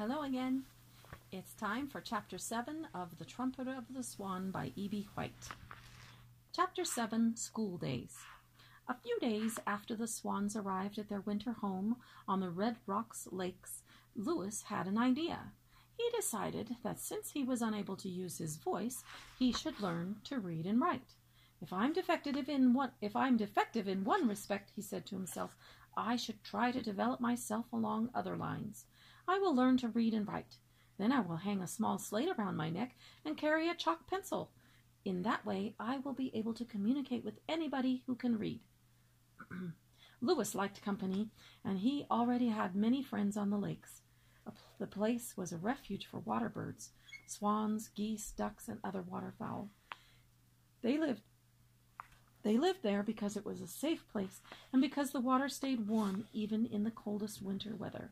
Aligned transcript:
Hello 0.00 0.22
again. 0.22 0.62
It's 1.30 1.52
time 1.52 1.86
for 1.86 2.00
Chapter 2.00 2.38
7 2.38 2.88
of 2.94 3.18
The 3.18 3.26
Trumpeter 3.26 3.74
of 3.76 3.84
the 3.94 4.02
Swan 4.02 4.50
by 4.50 4.72
E.B. 4.74 5.10
White. 5.12 5.50
Chapter 6.56 6.86
7 6.86 7.36
School 7.36 7.76
Days. 7.76 8.16
A 8.88 8.94
few 8.94 9.18
days 9.20 9.58
after 9.66 9.94
the 9.94 10.06
swans 10.06 10.56
arrived 10.56 10.96
at 10.98 11.10
their 11.10 11.20
winter 11.20 11.52
home 11.52 11.96
on 12.26 12.40
the 12.40 12.48
Red 12.48 12.76
Rocks 12.86 13.28
Lakes, 13.30 13.82
Louis 14.16 14.62
had 14.62 14.86
an 14.86 14.96
idea. 14.96 15.52
He 15.98 16.08
decided 16.16 16.76
that 16.82 16.98
since 16.98 17.32
he 17.32 17.44
was 17.44 17.60
unable 17.60 17.96
to 17.96 18.08
use 18.08 18.38
his 18.38 18.56
voice, 18.56 19.04
he 19.38 19.52
should 19.52 19.82
learn 19.82 20.16
to 20.24 20.38
read 20.38 20.64
and 20.64 20.80
write. 20.80 21.12
If 21.60 21.74
I'm 21.74 21.92
defective 21.92 22.48
in 22.48 22.72
one 22.72 22.92
if 23.02 23.14
I'm 23.14 23.36
defective 23.36 23.86
in 23.86 24.04
one 24.04 24.26
respect, 24.26 24.72
he 24.74 24.80
said 24.80 25.04
to 25.08 25.14
himself, 25.14 25.54
I 25.94 26.16
should 26.16 26.42
try 26.42 26.72
to 26.72 26.80
develop 26.80 27.20
myself 27.20 27.66
along 27.70 28.08
other 28.14 28.34
lines. 28.34 28.86
I 29.30 29.38
will 29.38 29.54
learn 29.54 29.76
to 29.76 29.88
read 29.88 30.12
and 30.12 30.26
write. 30.26 30.56
Then 30.98 31.12
I 31.12 31.20
will 31.20 31.36
hang 31.36 31.62
a 31.62 31.68
small 31.68 31.98
slate 31.98 32.28
around 32.36 32.56
my 32.56 32.68
neck 32.68 32.96
and 33.24 33.36
carry 33.36 33.68
a 33.68 33.76
chalk 33.76 34.08
pencil. 34.08 34.50
In 35.04 35.22
that 35.22 35.46
way 35.46 35.76
I 35.78 35.98
will 35.98 36.14
be 36.14 36.34
able 36.34 36.52
to 36.54 36.64
communicate 36.64 37.24
with 37.24 37.38
anybody 37.48 38.02
who 38.08 38.16
can 38.16 38.36
read. 38.36 38.58
Louis 40.20 40.52
liked 40.56 40.82
company, 40.82 41.28
and 41.64 41.78
he 41.78 42.06
already 42.10 42.48
had 42.48 42.74
many 42.74 43.04
friends 43.04 43.36
on 43.36 43.50
the 43.50 43.56
lakes. 43.56 44.02
The 44.80 44.88
place 44.88 45.36
was 45.36 45.52
a 45.52 45.58
refuge 45.58 46.06
for 46.06 46.18
water 46.18 46.48
birds, 46.48 46.90
swans, 47.28 47.88
geese, 47.94 48.32
ducks, 48.32 48.66
and 48.66 48.80
other 48.82 49.02
waterfowl. 49.02 49.68
They 50.82 50.98
lived 50.98 51.22
they 52.42 52.56
lived 52.56 52.82
there 52.82 53.04
because 53.04 53.36
it 53.36 53.46
was 53.46 53.60
a 53.60 53.68
safe 53.68 54.08
place 54.08 54.40
and 54.72 54.82
because 54.82 55.12
the 55.12 55.20
water 55.20 55.48
stayed 55.48 55.86
warm 55.86 56.24
even 56.32 56.66
in 56.66 56.82
the 56.82 56.90
coldest 56.90 57.40
winter 57.40 57.76
weather. 57.76 58.10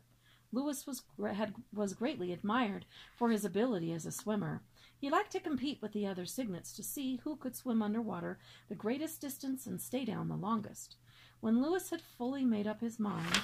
Louis 0.53 0.87
was, 0.87 1.03
had, 1.35 1.55
was 1.75 1.93
greatly 1.93 2.33
admired 2.33 2.87
for 3.17 3.31
his 3.31 3.45
ability 3.45 3.93
as 3.93 4.07
a 4.07 4.13
swimmer. 4.13 4.63
He 4.99 5.11
liked 5.11 5.33
to 5.33 5.41
compete 5.41 5.81
with 5.83 5.93
the 5.93 6.07
other 6.07 6.25
cygnets 6.25 6.73
to 6.75 6.83
see 6.83 7.21
who 7.23 7.37
could 7.37 7.55
swim 7.55 7.83
under 7.83 8.01
water 8.01 8.39
the 8.69 8.75
greatest 8.75 9.21
distance 9.21 9.67
and 9.67 9.81
stay 9.81 10.05
down 10.05 10.29
the 10.29 10.37
longest. 10.37 10.97
When 11.41 11.63
Louis 11.63 11.89
had 11.91 12.01
fully 12.01 12.45
made 12.45 12.67
up 12.67 12.81
his 12.81 12.99
mind 12.99 13.41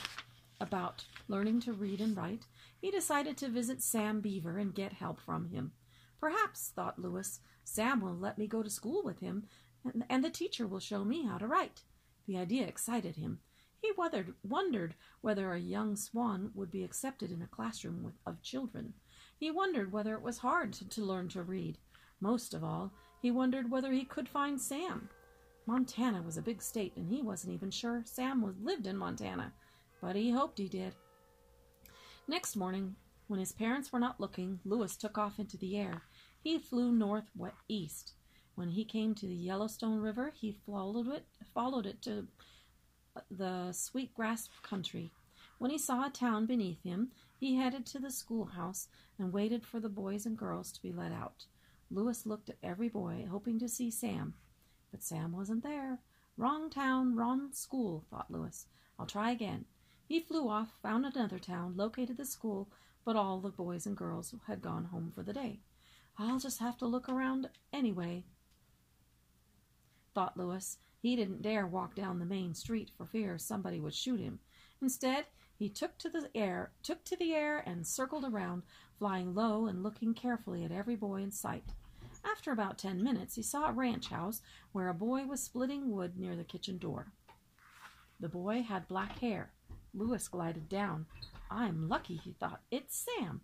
about 0.60 1.04
learning 1.28 1.60
to 1.60 1.72
read 1.72 2.00
and 2.00 2.16
write, 2.16 2.46
he 2.80 2.90
decided 2.90 3.36
to 3.38 3.48
visit 3.48 3.82
Sam 3.82 4.20
Beaver 4.20 4.58
and 4.58 4.74
get 4.74 4.94
help 4.94 5.20
from 5.20 5.50
him. 5.50 5.72
Perhaps, 6.18 6.72
thought 6.74 6.98
Louis, 6.98 7.38
Sam 7.64 8.00
will 8.00 8.16
let 8.16 8.38
me 8.38 8.46
go 8.46 8.62
to 8.62 8.70
school 8.70 9.02
with 9.04 9.20
him, 9.20 9.44
and, 9.84 10.04
and 10.08 10.24
the 10.24 10.30
teacher 10.30 10.66
will 10.66 10.80
show 10.80 11.04
me 11.04 11.24
how 11.24 11.38
to 11.38 11.46
write. 11.46 11.82
The 12.26 12.38
idea 12.38 12.66
excited 12.66 13.16
him. 13.16 13.40
He 13.84 13.92
wondered, 13.98 14.32
wondered 14.42 14.94
whether 15.20 15.52
a 15.52 15.60
young 15.60 15.94
swan 15.94 16.52
would 16.54 16.70
be 16.70 16.84
accepted 16.84 17.30
in 17.30 17.42
a 17.42 17.46
classroom 17.46 18.02
with, 18.02 18.14
of 18.24 18.40
children. 18.40 18.94
He 19.38 19.50
wondered 19.50 19.92
whether 19.92 20.14
it 20.14 20.22
was 20.22 20.38
hard 20.38 20.72
to, 20.74 20.88
to 20.88 21.04
learn 21.04 21.28
to 21.28 21.42
read. 21.42 21.76
Most 22.18 22.54
of 22.54 22.64
all, 22.64 22.92
he 23.20 23.30
wondered 23.30 23.70
whether 23.70 23.92
he 23.92 24.06
could 24.06 24.26
find 24.26 24.58
Sam. 24.58 25.10
Montana 25.66 26.22
was 26.22 26.38
a 26.38 26.42
big 26.42 26.62
state, 26.62 26.96
and 26.96 27.06
he 27.06 27.20
wasn't 27.20 27.52
even 27.52 27.70
sure 27.70 28.02
Sam 28.06 28.40
was, 28.40 28.54
lived 28.58 28.86
in 28.86 28.96
Montana, 28.96 29.52
but 30.00 30.16
he 30.16 30.30
hoped 30.30 30.56
he 30.56 30.68
did. 30.70 30.94
Next 32.26 32.56
morning, 32.56 32.96
when 33.26 33.38
his 33.38 33.52
parents 33.52 33.92
were 33.92 34.00
not 34.00 34.18
looking, 34.18 34.60
Louis 34.64 34.96
took 34.96 35.18
off 35.18 35.38
into 35.38 35.58
the 35.58 35.76
air. 35.76 36.04
He 36.42 36.58
flew 36.58 36.90
northeast. 36.90 38.14
When 38.54 38.70
he 38.70 38.86
came 38.86 39.14
to 39.16 39.26
the 39.26 39.34
Yellowstone 39.34 40.00
River, 40.00 40.32
he 40.34 40.56
followed 40.64 41.08
it, 41.08 41.26
followed 41.52 41.84
it 41.84 42.00
to 42.02 42.28
the 43.30 43.72
sweet 43.72 44.14
grass 44.14 44.48
country. 44.62 45.12
When 45.58 45.70
he 45.70 45.78
saw 45.78 46.06
a 46.06 46.10
town 46.10 46.46
beneath 46.46 46.82
him, 46.82 47.10
he 47.38 47.56
headed 47.56 47.86
to 47.86 47.98
the 47.98 48.10
schoolhouse 48.10 48.88
and 49.18 49.32
waited 49.32 49.64
for 49.64 49.80
the 49.80 49.88
boys 49.88 50.26
and 50.26 50.36
girls 50.36 50.72
to 50.72 50.82
be 50.82 50.92
let 50.92 51.12
out. 51.12 51.46
Louis 51.90 52.26
looked 52.26 52.50
at 52.50 52.56
every 52.62 52.88
boy, 52.88 53.26
hoping 53.30 53.58
to 53.60 53.68
see 53.68 53.90
Sam. 53.90 54.34
But 54.90 55.02
Sam 55.02 55.32
wasn't 55.32 55.62
there. 55.62 55.98
Wrong 56.36 56.70
town, 56.70 57.14
wrong 57.14 57.52
school, 57.52 58.04
thought 58.10 58.30
Louis. 58.30 58.66
I'll 58.98 59.06
try 59.06 59.30
again. 59.30 59.66
He 60.06 60.20
flew 60.20 60.48
off, 60.48 60.74
found 60.82 61.06
another 61.06 61.38
town, 61.38 61.74
located 61.76 62.16
the 62.16 62.24
school, 62.24 62.68
but 63.04 63.16
all 63.16 63.40
the 63.40 63.50
boys 63.50 63.86
and 63.86 63.96
girls 63.96 64.34
had 64.46 64.62
gone 64.62 64.86
home 64.86 65.12
for 65.14 65.22
the 65.22 65.32
day. 65.32 65.60
I'll 66.18 66.38
just 66.38 66.60
have 66.60 66.78
to 66.78 66.86
look 66.86 67.08
around 67.08 67.48
anyway, 67.72 68.24
thought 70.14 70.36
Louis. 70.36 70.76
He 71.04 71.16
didn't 71.16 71.42
dare 71.42 71.66
walk 71.66 71.94
down 71.94 72.18
the 72.18 72.24
main 72.24 72.54
street 72.54 72.90
for 72.96 73.04
fear 73.04 73.36
somebody 73.36 73.78
would 73.78 73.92
shoot 73.92 74.18
him. 74.18 74.38
Instead, 74.80 75.26
he 75.54 75.68
took 75.68 75.98
to 75.98 76.08
the 76.08 76.30
air, 76.34 76.72
took 76.82 77.04
to 77.04 77.16
the 77.18 77.34
air 77.34 77.58
and 77.58 77.86
circled 77.86 78.24
around, 78.24 78.62
flying 78.98 79.34
low 79.34 79.66
and 79.66 79.82
looking 79.82 80.14
carefully 80.14 80.64
at 80.64 80.72
every 80.72 80.96
boy 80.96 81.16
in 81.16 81.30
sight. 81.30 81.64
After 82.24 82.52
about 82.52 82.78
ten 82.78 83.02
minutes, 83.02 83.34
he 83.34 83.42
saw 83.42 83.68
a 83.68 83.72
ranch 83.72 84.08
house 84.08 84.40
where 84.72 84.88
a 84.88 84.94
boy 84.94 85.26
was 85.26 85.42
splitting 85.42 85.90
wood 85.90 86.18
near 86.18 86.36
the 86.36 86.42
kitchen 86.42 86.78
door. 86.78 87.12
The 88.18 88.30
boy 88.30 88.62
had 88.62 88.88
black 88.88 89.18
hair. 89.18 89.52
Louis 89.92 90.26
glided 90.26 90.70
down. 90.70 91.04
I'm 91.50 91.86
lucky, 91.86 92.16
he 92.16 92.32
thought. 92.32 92.62
It's 92.70 92.96
Sam. 92.96 93.42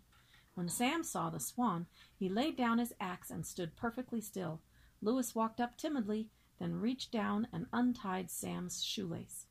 When 0.55 0.71
Sam 0.71 1.05
saw 1.05 1.29
the 1.29 1.39
swan, 1.39 1.89
he 2.19 2.31
laid 2.31 2.57
down 2.57 2.79
his 2.79 2.95
axe 2.99 3.31
and 3.31 3.45
stood 3.45 3.77
perfectly 3.77 4.23
still. 4.23 4.63
Louis 5.03 5.35
walked 5.35 5.61
up 5.61 5.77
timidly 5.77 6.31
then 6.61 6.81
reached 6.81 7.11
down 7.11 7.49
and 7.53 7.67
untied 7.73 8.31
Sam's 8.31 8.85
shoelace. 8.85 9.47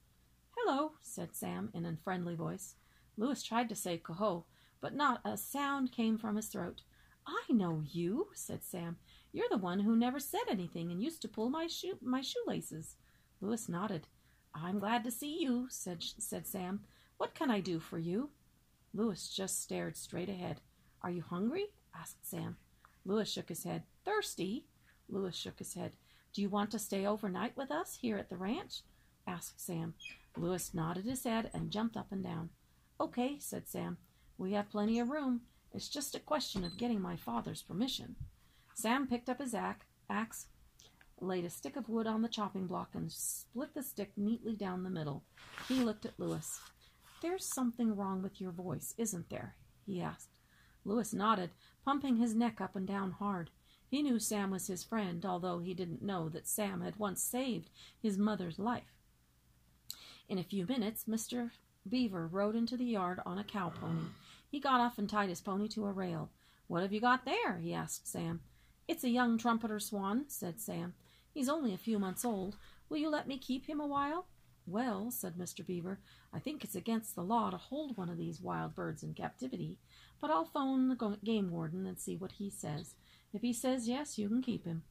Hello, 0.51 0.93
said 1.01 1.35
Sam 1.35 1.69
in 1.73 1.85
a 1.85 1.97
friendly 2.03 2.35
voice. 2.35 2.75
Louis 3.17 3.43
tried 3.43 3.67
to 3.69 3.75
say 3.75 3.97
coho, 3.97 4.45
but 4.79 4.95
not 4.95 5.19
a 5.25 5.35
sound 5.35 5.91
came 5.91 6.17
from 6.17 6.35
his 6.35 6.47
throat. 6.47 6.83
I 7.27 7.51
know 7.51 7.83
you, 7.85 8.27
said 8.33 8.63
Sam. 8.63 8.97
You're 9.31 9.49
the 9.49 9.57
one 9.57 9.79
who 9.79 9.95
never 9.95 10.19
said 10.19 10.47
anything 10.49 10.91
and 10.91 11.03
used 11.03 11.21
to 11.23 11.27
pull 11.27 11.49
my 11.49 11.67
shoe 11.67 11.97
my 12.01 12.21
shoelaces. 12.21 12.95
Louis 13.41 13.67
nodded. 13.67 14.07
I'm 14.53 14.79
glad 14.79 15.03
to 15.03 15.11
see 15.11 15.41
you, 15.41 15.67
said 15.69 16.03
said 16.03 16.47
Sam. 16.47 16.81
What 17.17 17.35
can 17.35 17.51
I 17.51 17.59
do 17.59 17.79
for 17.79 17.97
you? 17.97 18.29
Louis 18.93 19.29
just 19.29 19.61
stared 19.61 19.97
straight 19.97 20.29
ahead. 20.29 20.61
Are 21.01 21.11
you 21.11 21.21
hungry? 21.21 21.67
asked 21.95 22.27
Sam. 22.27 22.57
Louis 23.05 23.29
shook 23.29 23.49
his 23.49 23.63
head. 23.63 23.83
Thirsty? 24.05 24.65
Louis 25.07 25.35
shook 25.35 25.59
his 25.59 25.73
head. 25.73 25.93
Do 26.39 26.43
you 26.43 26.49
want 26.49 26.71
to 26.71 26.79
stay 26.79 27.05
overnight 27.05 27.57
with 27.57 27.69
us 27.69 27.97
here 28.01 28.15
at 28.15 28.29
the 28.29 28.37
ranch? 28.37 28.83
asked 29.27 29.59
Sam. 29.59 29.95
Louis 30.37 30.73
nodded 30.73 31.03
his 31.03 31.25
head 31.25 31.51
and 31.53 31.69
jumped 31.69 31.97
up 31.97 32.13
and 32.13 32.23
down. 32.23 32.49
Okay, 32.97 33.35
said 33.39 33.67
Sam. 33.67 33.97
We 34.37 34.53
have 34.53 34.69
plenty 34.69 34.99
of 34.99 35.09
room. 35.09 35.41
It's 35.73 35.89
just 35.89 36.15
a 36.15 36.19
question 36.21 36.63
of 36.63 36.77
getting 36.77 37.01
my 37.01 37.17
father's 37.17 37.61
permission. 37.61 38.15
Sam 38.73 39.05
picked 39.05 39.27
up 39.27 39.41
his 39.41 39.53
axe, 39.53 40.47
laid 41.19 41.43
a 41.43 41.49
stick 41.49 41.75
of 41.75 41.89
wood 41.89 42.07
on 42.07 42.21
the 42.21 42.29
chopping 42.29 42.67
block, 42.67 42.91
and 42.93 43.11
split 43.11 43.73
the 43.73 43.83
stick 43.83 44.13
neatly 44.15 44.55
down 44.55 44.83
the 44.83 44.89
middle. 44.89 45.25
He 45.67 45.83
looked 45.83 46.05
at 46.05 46.17
Louis. 46.17 46.57
There's 47.21 47.43
something 47.43 47.97
wrong 47.97 48.21
with 48.21 48.39
your 48.39 48.51
voice, 48.51 48.93
isn't 48.97 49.29
there? 49.29 49.57
he 49.85 50.01
asked. 50.01 50.29
Louis 50.85 51.13
nodded, 51.13 51.49
pumping 51.83 52.15
his 52.15 52.33
neck 52.33 52.61
up 52.61 52.77
and 52.77 52.87
down 52.87 53.11
hard. 53.11 53.49
He 53.89 54.03
knew 54.03 54.19
Sam 54.19 54.51
was 54.51 54.67
his 54.67 54.83
friend, 54.83 55.25
although 55.25 55.59
he 55.59 55.73
didn't 55.73 56.03
know 56.03 56.29
that 56.29 56.47
Sam 56.47 56.81
had 56.81 56.97
once 56.97 57.21
saved 57.23 57.69
his 57.99 58.17
mother's 58.17 58.59
life. 58.59 58.93
In 60.27 60.37
a 60.37 60.43
few 60.43 60.67
minutes, 60.67 61.05
Mr. 61.09 61.49
Beaver 61.87 62.27
rode 62.27 62.55
into 62.55 62.77
the 62.77 62.85
yard 62.85 63.19
on 63.25 63.39
a 63.39 63.43
cow 63.43 63.69
pony. 63.69 64.09
He 64.47 64.59
got 64.59 64.79
off 64.79 64.99
and 64.99 65.09
tied 65.09 65.29
his 65.29 65.41
pony 65.41 65.67
to 65.69 65.87
a 65.87 65.91
rail. 65.91 66.29
What 66.67 66.83
have 66.83 66.93
you 66.93 67.01
got 67.01 67.25
there? 67.25 67.57
he 67.57 67.73
asked 67.73 68.07
Sam. 68.07 68.41
It's 68.87 69.03
a 69.03 69.09
young 69.09 69.39
trumpeter 69.39 69.79
swan, 69.79 70.25
said 70.27 70.59
Sam. 70.59 70.93
He's 71.33 71.49
only 71.49 71.73
a 71.73 71.77
few 71.77 71.97
months 71.97 72.23
old. 72.23 72.57
Will 72.89 72.97
you 72.97 73.09
let 73.09 73.27
me 73.27 73.37
keep 73.39 73.65
him 73.65 73.79
a 73.79 73.87
while? 73.87 74.27
Well, 74.67 75.09
said 75.09 75.35
Mr. 75.35 75.65
Beaver, 75.65 75.99
I 76.31 76.37
think 76.37 76.63
it's 76.63 76.75
against 76.75 77.15
the 77.15 77.23
law 77.23 77.49
to 77.49 77.57
hold 77.57 77.97
one 77.97 78.09
of 78.09 78.17
these 78.17 78.39
wild 78.39 78.75
birds 78.75 79.01
in 79.01 79.15
captivity, 79.15 79.79
but 80.21 80.29
I'll 80.29 80.45
phone 80.45 80.89
the 80.89 81.17
game 81.23 81.49
warden 81.49 81.87
and 81.87 81.99
see 81.99 82.15
what 82.15 82.33
he 82.33 82.51
says. 82.51 82.93
If 83.33 83.41
he 83.41 83.53
says 83.53 83.87
yes, 83.87 84.17
you 84.17 84.27
can 84.27 84.41
keep 84.41 84.65
him. 84.65 84.83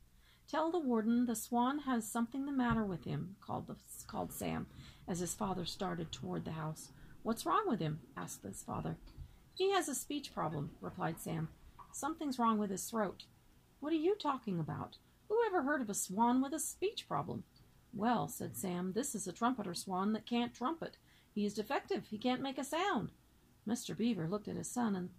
Tell 0.49 0.70
the 0.70 0.79
warden 0.79 1.26
the 1.26 1.35
swan 1.35 1.81
has 1.81 2.11
something 2.11 2.46
the 2.46 2.52
matter 2.52 2.85
with 2.85 3.05
him, 3.05 3.37
called, 3.40 3.67
the, 3.67 3.76
called 4.06 4.32
Sam, 4.32 4.67
as 5.06 5.19
his 5.19 5.35
father 5.35 5.67
started 5.67 6.11
toward 6.11 6.44
the 6.44 6.52
house. 6.52 6.90
What's 7.23 7.44
wrong 7.44 7.64
with 7.67 7.81
him? 7.81 8.00
asked 8.17 8.43
his 8.43 8.62
father. 8.62 8.96
He 9.55 9.73
has 9.73 9.88
a 9.88 9.94
speech 9.94 10.32
problem, 10.32 10.70
replied 10.81 11.20
Sam. 11.20 11.49
Something's 11.93 12.38
wrong 12.38 12.58
with 12.58 12.70
his 12.70 12.88
throat. 12.88 13.25
What 13.81 13.93
are 13.93 13.96
you 13.96 14.14
talking 14.14 14.58
about? 14.58 14.96
Who 15.29 15.38
ever 15.46 15.62
heard 15.62 15.82
of 15.82 15.90
a 15.90 15.94
swan 15.94 16.40
with 16.40 16.55
a 16.55 16.61
speech 16.61 17.06
problem? 17.06 17.44
Well, 17.93 18.29
said 18.29 18.56
Sam, 18.56 18.93
this 18.94 19.14
is 19.14 19.26
a 19.26 19.32
trumpeter 19.32 19.75
swan 19.75 20.12
that 20.12 20.26
can't 20.26 20.55
trumpet. 20.55 20.96
He 21.35 21.44
is 21.44 21.55
defective. 21.55 22.06
He 22.06 22.19
can't 22.19 22.40
make 22.40 22.58
a 22.58 22.64
sound. 22.64 23.11
Mr. 23.67 23.96
Beaver 23.96 24.29
looked 24.29 24.49
at 24.49 24.56
his 24.56 24.70
son 24.70 24.96
and 24.96 25.11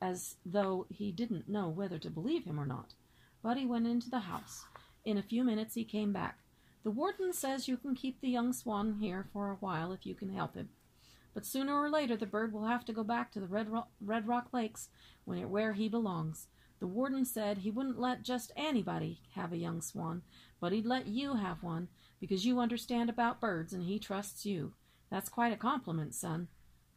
as 0.00 0.36
though 0.44 0.86
he 0.88 1.12
didn't 1.12 1.48
know 1.48 1.68
whether 1.68 1.98
to 1.98 2.10
believe 2.10 2.44
him 2.44 2.58
or 2.60 2.66
not. 2.66 2.94
But 3.42 3.56
he 3.56 3.66
went 3.66 3.86
into 3.86 4.10
the 4.10 4.20
house. 4.20 4.64
In 5.04 5.16
a 5.18 5.22
few 5.22 5.44
minutes 5.44 5.74
he 5.74 5.84
came 5.84 6.12
back. 6.12 6.38
The 6.82 6.90
warden 6.90 7.32
says 7.32 7.68
you 7.68 7.76
can 7.76 7.94
keep 7.94 8.20
the 8.20 8.28
young 8.28 8.52
swan 8.52 8.98
here 9.00 9.26
for 9.32 9.50
a 9.50 9.56
while 9.56 9.92
if 9.92 10.06
you 10.06 10.14
can 10.14 10.32
help 10.34 10.54
him. 10.54 10.68
but 11.36 11.44
sooner 11.44 11.78
or 11.78 11.90
later 11.90 12.16
the 12.16 12.24
bird 12.24 12.50
will 12.50 12.64
have 12.64 12.82
to 12.86 12.94
go 12.94 13.04
back 13.04 13.30
to 13.30 13.38
the 13.40 13.46
Red 13.46 13.68
Rock, 13.68 13.88
Red 14.00 14.26
Rock 14.26 14.48
Lakes 14.54 14.88
when 15.26 15.36
it, 15.36 15.50
where 15.50 15.74
he 15.74 15.86
belongs. 15.86 16.46
The 16.80 16.86
warden 16.86 17.26
said 17.26 17.58
he 17.58 17.70
wouldn't 17.70 18.00
let 18.00 18.22
just 18.22 18.52
anybody 18.56 19.20
have 19.34 19.52
a 19.52 19.58
young 19.58 19.82
swan, 19.82 20.22
but 20.60 20.72
he'd 20.72 20.86
let 20.86 21.08
you 21.08 21.34
have 21.34 21.62
one 21.62 21.88
because 22.20 22.46
you 22.46 22.58
understand 22.58 23.10
about 23.10 23.38
birds 23.38 23.74
and 23.74 23.82
he 23.84 23.98
trusts 23.98 24.46
you. 24.46 24.72
That's 25.10 25.28
quite 25.28 25.52
a 25.52 25.56
compliment, 25.58 26.14
son. 26.14 26.48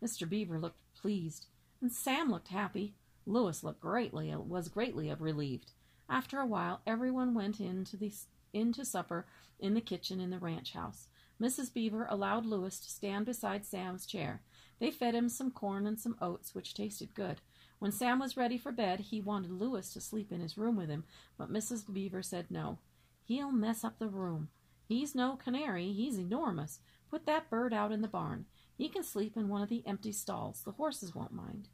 Mr. 0.01 0.27
Beaver 0.27 0.57
looked 0.57 0.79
pleased, 0.95 1.47
and 1.81 1.91
Sam 1.91 2.31
looked 2.31 2.49
happy. 2.49 2.95
Louis 3.25 3.63
looked 3.63 3.81
greatly 3.81 4.35
was 4.35 4.69
greatly 4.69 5.13
relieved. 5.13 5.71
After 6.09 6.39
a 6.39 6.45
while, 6.45 6.81
everyone 6.87 7.33
went 7.33 7.59
in 7.59 7.85
to 7.85 7.97
the 7.97 8.11
in 8.51 8.73
to 8.73 8.83
supper 8.83 9.27
in 9.59 9.73
the 9.75 9.81
kitchen 9.81 10.19
in 10.19 10.31
the 10.31 10.39
ranch 10.39 10.73
house. 10.73 11.07
Mrs. 11.41 11.73
Beaver 11.73 12.07
allowed 12.09 12.45
Louis 12.45 12.79
to 12.79 12.89
stand 12.89 13.25
beside 13.25 13.65
Sam's 13.65 14.05
chair. 14.05 14.41
They 14.79 14.91
fed 14.91 15.15
him 15.15 15.29
some 15.29 15.51
corn 15.51 15.85
and 15.85 15.99
some 15.99 16.17
oats, 16.21 16.55
which 16.55 16.73
tasted 16.73 17.13
good. 17.13 17.41
When 17.79 17.91
Sam 17.91 18.19
was 18.19 18.35
ready 18.35 18.57
for 18.57 18.71
bed, 18.71 18.99
he 18.99 19.21
wanted 19.21 19.51
Louis 19.51 19.93
to 19.93 20.01
sleep 20.01 20.31
in 20.31 20.41
his 20.41 20.57
room 20.57 20.75
with 20.75 20.89
him, 20.89 21.05
but 21.37 21.51
Mrs. 21.51 21.91
Beaver 21.91 22.23
said 22.23 22.47
no. 22.49 22.79
He'll 23.23 23.51
mess 23.51 23.83
up 23.83 23.99
the 23.99 24.07
room. 24.07 24.49
He's 24.87 25.15
no 25.15 25.35
canary, 25.35 25.93
he's 25.93 26.17
enormous. 26.17 26.79
Put 27.09 27.25
that 27.25 27.49
bird 27.49 27.73
out 27.73 27.91
in 27.91 28.01
the 28.01 28.07
barn. 28.07 28.45
He 28.79 28.87
can 28.87 29.03
sleep 29.03 29.35
in 29.35 29.49
one 29.49 29.61
of 29.61 29.67
the 29.67 29.83
empty 29.85 30.13
stalls. 30.13 30.61
The 30.63 30.71
horses 30.71 31.13
won't 31.13 31.33
mind. 31.33 31.67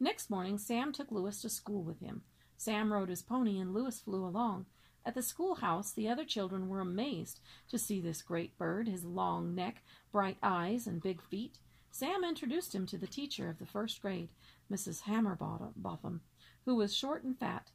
Next 0.00 0.30
morning, 0.30 0.56
Sam 0.56 0.90
took 0.90 1.12
Louis 1.12 1.38
to 1.42 1.50
school 1.50 1.82
with 1.82 2.00
him. 2.00 2.22
Sam 2.56 2.90
rode 2.90 3.10
his 3.10 3.20
pony, 3.20 3.60
and 3.60 3.74
Louis 3.74 4.00
flew 4.00 4.24
along. 4.24 4.64
At 5.04 5.14
the 5.14 5.22
schoolhouse, 5.22 5.92
the 5.92 6.08
other 6.08 6.24
children 6.24 6.68
were 6.68 6.80
amazed 6.80 7.40
to 7.68 7.78
see 7.78 8.00
this 8.00 8.22
great 8.22 8.56
bird, 8.56 8.88
his 8.88 9.04
long 9.04 9.54
neck, 9.54 9.82
bright 10.10 10.38
eyes, 10.42 10.86
and 10.86 11.02
big 11.02 11.20
feet. 11.20 11.58
Sam 11.90 12.24
introduced 12.24 12.74
him 12.74 12.86
to 12.86 12.96
the 12.96 13.06
teacher 13.06 13.50
of 13.50 13.58
the 13.58 13.66
first 13.66 14.00
grade, 14.00 14.30
Mrs. 14.72 15.02
Hammerbotham, 15.02 16.20
who 16.64 16.76
was 16.76 16.96
short 16.96 17.24
and 17.24 17.38
fat. 17.38 17.68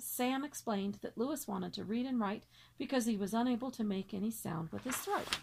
Sam 0.00 0.44
explained 0.44 0.98
that 1.02 1.16
Louis 1.16 1.46
wanted 1.46 1.74
to 1.74 1.84
read 1.84 2.06
and 2.06 2.18
write 2.18 2.42
because 2.76 3.06
he 3.06 3.16
was 3.16 3.34
unable 3.34 3.70
to 3.70 3.84
make 3.84 4.12
any 4.12 4.32
sound 4.32 4.70
with 4.72 4.82
his 4.82 4.96
throat. 4.96 5.38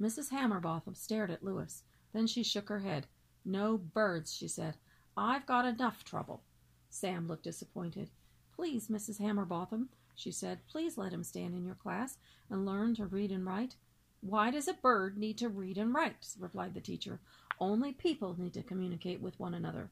Mrs. 0.00 0.30
Hammerbotham 0.30 0.94
stared 0.94 1.30
at 1.30 1.42
Louis. 1.42 1.82
Then 2.12 2.26
she 2.26 2.42
shook 2.42 2.68
her 2.68 2.80
head. 2.80 3.06
No 3.44 3.78
birds, 3.78 4.34
she 4.34 4.48
said. 4.48 4.76
I've 5.16 5.46
got 5.46 5.64
enough 5.64 6.04
trouble. 6.04 6.42
Sam 6.90 7.26
looked 7.26 7.44
disappointed. 7.44 8.10
Please, 8.54 8.88
Mrs. 8.88 9.20
Hammerbotham, 9.20 9.88
she 10.14 10.32
said, 10.32 10.66
please 10.66 10.96
let 10.96 11.12
him 11.12 11.22
stand 11.22 11.54
in 11.54 11.64
your 11.64 11.74
class 11.74 12.16
and 12.50 12.64
learn 12.64 12.94
to 12.94 13.06
read 13.06 13.30
and 13.30 13.46
write. 13.46 13.76
Why 14.20 14.50
does 14.50 14.66
a 14.66 14.74
bird 14.74 15.18
need 15.18 15.38
to 15.38 15.48
read 15.48 15.78
and 15.78 15.94
write? 15.94 16.26
replied 16.38 16.74
the 16.74 16.80
teacher. 16.80 17.20
Only 17.60 17.92
people 17.92 18.34
need 18.38 18.54
to 18.54 18.62
communicate 18.62 19.20
with 19.20 19.38
one 19.38 19.54
another. 19.54 19.90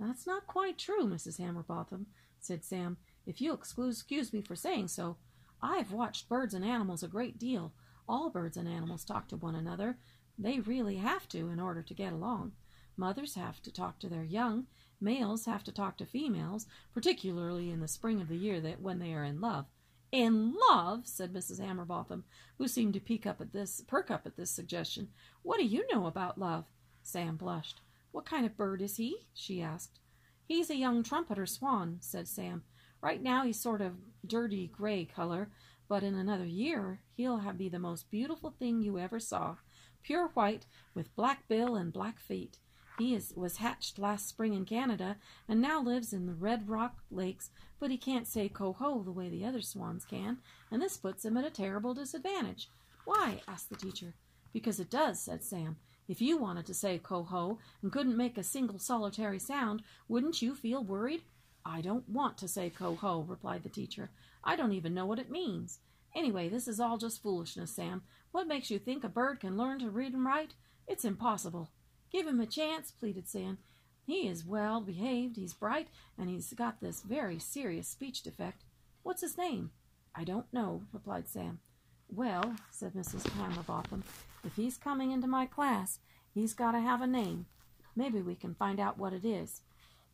That's 0.00 0.26
not 0.26 0.46
quite 0.46 0.78
true, 0.78 1.06
Mrs. 1.06 1.38
Hammerbotham, 1.38 2.06
said 2.40 2.64
Sam. 2.64 2.96
If 3.26 3.40
you'll 3.40 3.56
excuse 3.56 4.32
me 4.32 4.40
for 4.40 4.56
saying 4.56 4.88
so, 4.88 5.16
I've 5.60 5.92
watched 5.92 6.28
birds 6.28 6.54
and 6.54 6.64
animals 6.64 7.02
a 7.02 7.08
great 7.08 7.38
deal. 7.38 7.72
All 8.08 8.30
birds 8.30 8.56
and 8.56 8.66
animals 8.68 9.04
talk 9.04 9.28
to 9.28 9.36
one 9.36 9.54
another. 9.54 9.98
They 10.38 10.60
really 10.60 10.96
have 10.96 11.28
to 11.30 11.50
in 11.50 11.60
order 11.60 11.82
to 11.82 11.94
get 11.94 12.12
along. 12.12 12.52
Mothers 12.96 13.34
have 13.34 13.60
to 13.62 13.72
talk 13.72 13.98
to 14.00 14.08
their 14.08 14.24
young, 14.24 14.66
Males 15.00 15.44
have 15.44 15.62
to 15.64 15.72
talk 15.72 15.96
to 15.98 16.06
females, 16.06 16.66
particularly 16.92 17.70
in 17.70 17.80
the 17.80 17.88
spring 17.88 18.20
of 18.20 18.28
the 18.28 18.36
year 18.36 18.60
that 18.60 18.80
when 18.80 18.98
they 18.98 19.14
are 19.14 19.24
in 19.24 19.40
love. 19.40 19.66
In 20.10 20.54
love, 20.70 21.06
said 21.06 21.32
Mrs. 21.32 21.60
Hammerbotham, 21.60 22.24
who 22.56 22.66
seemed 22.66 22.94
to 22.94 23.00
peek 23.00 23.26
up 23.26 23.40
at 23.40 23.52
this, 23.52 23.82
perk 23.86 24.10
up 24.10 24.26
at 24.26 24.36
this 24.36 24.50
suggestion. 24.50 25.08
What 25.42 25.58
do 25.58 25.64
you 25.64 25.86
know 25.92 26.06
about 26.06 26.38
love? 26.38 26.64
Sam 27.02 27.36
blushed. 27.36 27.80
What 28.10 28.24
kind 28.24 28.44
of 28.44 28.56
bird 28.56 28.82
is 28.82 28.96
he? 28.96 29.28
she 29.34 29.62
asked. 29.62 30.00
He's 30.46 30.70
a 30.70 30.76
young 30.76 31.02
trumpeter 31.02 31.46
swan, 31.46 31.98
said 32.00 32.26
Sam. 32.26 32.64
Right 33.00 33.22
now 33.22 33.44
he's 33.44 33.60
sort 33.60 33.80
of 33.80 33.92
dirty 34.26 34.66
gray 34.66 35.04
color, 35.04 35.50
but 35.88 36.02
in 36.02 36.14
another 36.14 36.46
year 36.46 37.00
he'll 37.16 37.38
be 37.52 37.68
the 37.68 37.78
most 37.78 38.10
beautiful 38.10 38.50
thing 38.50 38.82
you 38.82 38.98
ever 38.98 39.18
saw. 39.18 39.56
Pure 40.02 40.28
white, 40.34 40.66
with 40.94 41.14
black 41.16 41.48
bill 41.48 41.74
and 41.74 41.92
black 41.92 42.20
feet. 42.20 42.58
He 42.98 43.14
is, 43.14 43.32
was 43.36 43.58
hatched 43.58 43.98
last 43.98 44.28
spring 44.28 44.54
in 44.54 44.64
Canada 44.64 45.16
and 45.48 45.60
now 45.60 45.80
lives 45.80 46.12
in 46.12 46.26
the 46.26 46.34
Red 46.34 46.68
Rock 46.68 46.98
Lakes, 47.10 47.50
but 47.78 47.90
he 47.90 47.96
can't 47.96 48.26
say 48.26 48.48
coho 48.48 49.02
the 49.02 49.12
way 49.12 49.28
the 49.28 49.44
other 49.44 49.60
swans 49.60 50.04
can, 50.04 50.38
and 50.70 50.82
this 50.82 50.96
puts 50.96 51.24
him 51.24 51.36
at 51.36 51.46
a 51.46 51.50
terrible 51.50 51.94
disadvantage. 51.94 52.68
Why? 53.04 53.40
asked 53.46 53.70
the 53.70 53.76
teacher. 53.76 54.14
Because 54.52 54.80
it 54.80 54.90
does, 54.90 55.20
said 55.20 55.44
Sam. 55.44 55.76
If 56.08 56.20
you 56.20 56.38
wanted 56.38 56.66
to 56.66 56.74
say 56.74 56.98
coho 56.98 57.58
and 57.82 57.92
couldn't 57.92 58.16
make 58.16 58.36
a 58.36 58.42
single 58.42 58.78
solitary 58.78 59.38
sound, 59.38 59.82
wouldn't 60.08 60.42
you 60.42 60.54
feel 60.54 60.82
worried? 60.82 61.22
I 61.64 61.82
don't 61.82 62.08
want 62.08 62.38
to 62.38 62.48
say 62.48 62.70
coho, 62.70 63.20
replied 63.20 63.62
the 63.62 63.68
teacher. 63.68 64.10
I 64.44 64.56
don't 64.56 64.72
even 64.72 64.94
know 64.94 65.06
what 65.06 65.18
it 65.18 65.30
means. 65.30 65.78
Anyway, 66.14 66.48
this 66.48 66.66
is 66.68 66.80
all 66.80 66.98
just 66.98 67.22
foolishness, 67.22 67.70
Sam. 67.70 68.02
What 68.32 68.48
makes 68.48 68.70
you 68.70 68.78
think 68.78 69.04
a 69.04 69.08
bird 69.08 69.40
can 69.40 69.56
learn 69.56 69.78
to 69.80 69.90
read 69.90 70.12
and 70.14 70.24
write? 70.24 70.54
It's 70.86 71.04
impossible. 71.04 71.70
Give 72.10 72.26
him 72.26 72.40
a 72.40 72.46
chance, 72.46 72.90
pleaded 72.90 73.28
Sam. 73.28 73.58
He 74.06 74.26
is 74.26 74.44
well 74.44 74.80
behaved, 74.80 75.36
he's 75.36 75.52
bright, 75.52 75.88
and 76.16 76.30
he's 76.30 76.52
got 76.54 76.80
this 76.80 77.02
very 77.02 77.38
serious 77.38 77.88
speech 77.88 78.22
defect. 78.22 78.64
What's 79.02 79.20
his 79.20 79.36
name? 79.36 79.70
I 80.14 80.24
don't 80.24 80.50
know, 80.52 80.82
replied 80.92 81.28
Sam. 81.28 81.60
Well, 82.08 82.56
said 82.70 82.94
Mrs. 82.94 83.24
Hammerbotham, 83.24 84.02
if 84.44 84.56
he's 84.56 84.78
coming 84.78 85.10
into 85.10 85.26
my 85.26 85.44
class, 85.44 85.98
he's 86.32 86.54
got 86.54 86.72
to 86.72 86.80
have 86.80 87.02
a 87.02 87.06
name. 87.06 87.46
Maybe 87.94 88.22
we 88.22 88.34
can 88.34 88.54
find 88.54 88.80
out 88.80 88.96
what 88.96 89.12
it 89.12 89.26
is. 89.26 89.60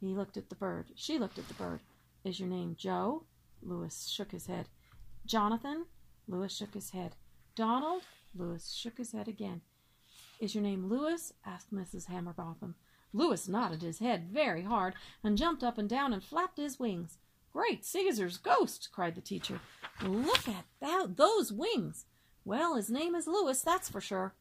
He 0.01 0.09
looked 0.09 0.37
at 0.37 0.49
the 0.49 0.57
bird. 0.57 0.87
She 0.97 1.19
looked 1.19 1.39
at 1.39 1.47
the 1.47 1.55
bird. 1.55 1.81
Is 2.25 2.41
your 2.41 2.49
name 2.49 2.75
Joe? 2.77 3.23
Louis 3.63 4.09
shook 4.09 4.33
his 4.33 4.47
head. 4.47 4.69
Jonathan? 5.27 5.87
Louis 6.27 6.55
shook 6.55 6.75
his 6.75 6.91
head. 6.91 7.17
Donald? 7.55 8.03
Louis 8.35 8.73
shook 8.75 8.99
his 8.99 9.13
head 9.13 9.29
again. 9.29 9.63
Is 10.41 10.55
your 10.55 10.63
name 10.63 10.89
Louis? 10.89 11.33
asked 11.47 11.73
Mrs. 11.73 12.07
Hammerbotham. 12.07 12.75
Louis 13.13 13.49
nodded 13.49 13.83
his 13.83 14.01
head 14.01 14.29
very 14.33 14.63
hard 14.63 14.95
and 15.23 15.39
jumped 15.39 15.63
up 15.63 15.79
and 15.79 15.89
down 15.89 16.13
and 16.13 16.23
flapped 16.23 16.59
his 16.59 16.81
wings. 16.81 17.19
Great 17.53 17.85
Caesar's 17.85 18.37
ghost! 18.37 18.89
cried 18.93 19.15
the 19.15 19.21
teacher. 19.21 19.61
Look 20.03 20.49
at 20.49 20.65
that, 20.81 21.17
those 21.17 21.53
wings! 21.53 22.07
Well, 22.45 22.75
his 22.75 22.91
name 22.91 23.15
is 23.15 23.29
Louis, 23.29 23.61
that's 23.63 23.89
for 23.89 24.01
sure. 24.01 24.35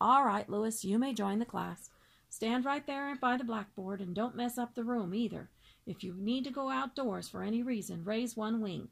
All 0.00 0.24
right, 0.24 0.48
Louis, 0.48 0.84
you 0.84 0.98
may 0.98 1.12
join 1.12 1.40
the 1.40 1.44
class. 1.44 1.90
Stand 2.28 2.64
right 2.64 2.86
there 2.86 3.16
by 3.20 3.36
the 3.36 3.44
blackboard 3.44 4.00
and 4.00 4.14
don't 4.14 4.36
mess 4.36 4.56
up 4.56 4.74
the 4.74 4.84
room 4.84 5.12
either. 5.12 5.50
If 5.90 6.04
you 6.04 6.14
need 6.16 6.44
to 6.44 6.52
go 6.52 6.70
outdoors 6.70 7.28
for 7.28 7.42
any 7.42 7.64
reason, 7.64 8.04
raise 8.04 8.36
one 8.36 8.60
wing. 8.60 8.90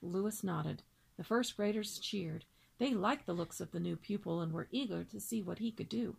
Louis 0.00 0.44
nodded. 0.44 0.84
The 1.16 1.24
first 1.24 1.56
graders 1.56 1.98
cheered. 1.98 2.44
They 2.78 2.94
liked 2.94 3.26
the 3.26 3.32
looks 3.32 3.60
of 3.60 3.72
the 3.72 3.80
new 3.80 3.96
pupil 3.96 4.40
and 4.40 4.52
were 4.52 4.68
eager 4.70 5.02
to 5.02 5.18
see 5.18 5.42
what 5.42 5.58
he 5.58 5.72
could 5.72 5.88
do. 5.88 6.14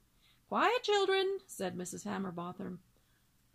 Quiet, 0.49 0.83
children, 0.83 1.37
said 1.47 1.77
Mrs. 1.77 2.03
Hammerbotham 2.03 2.79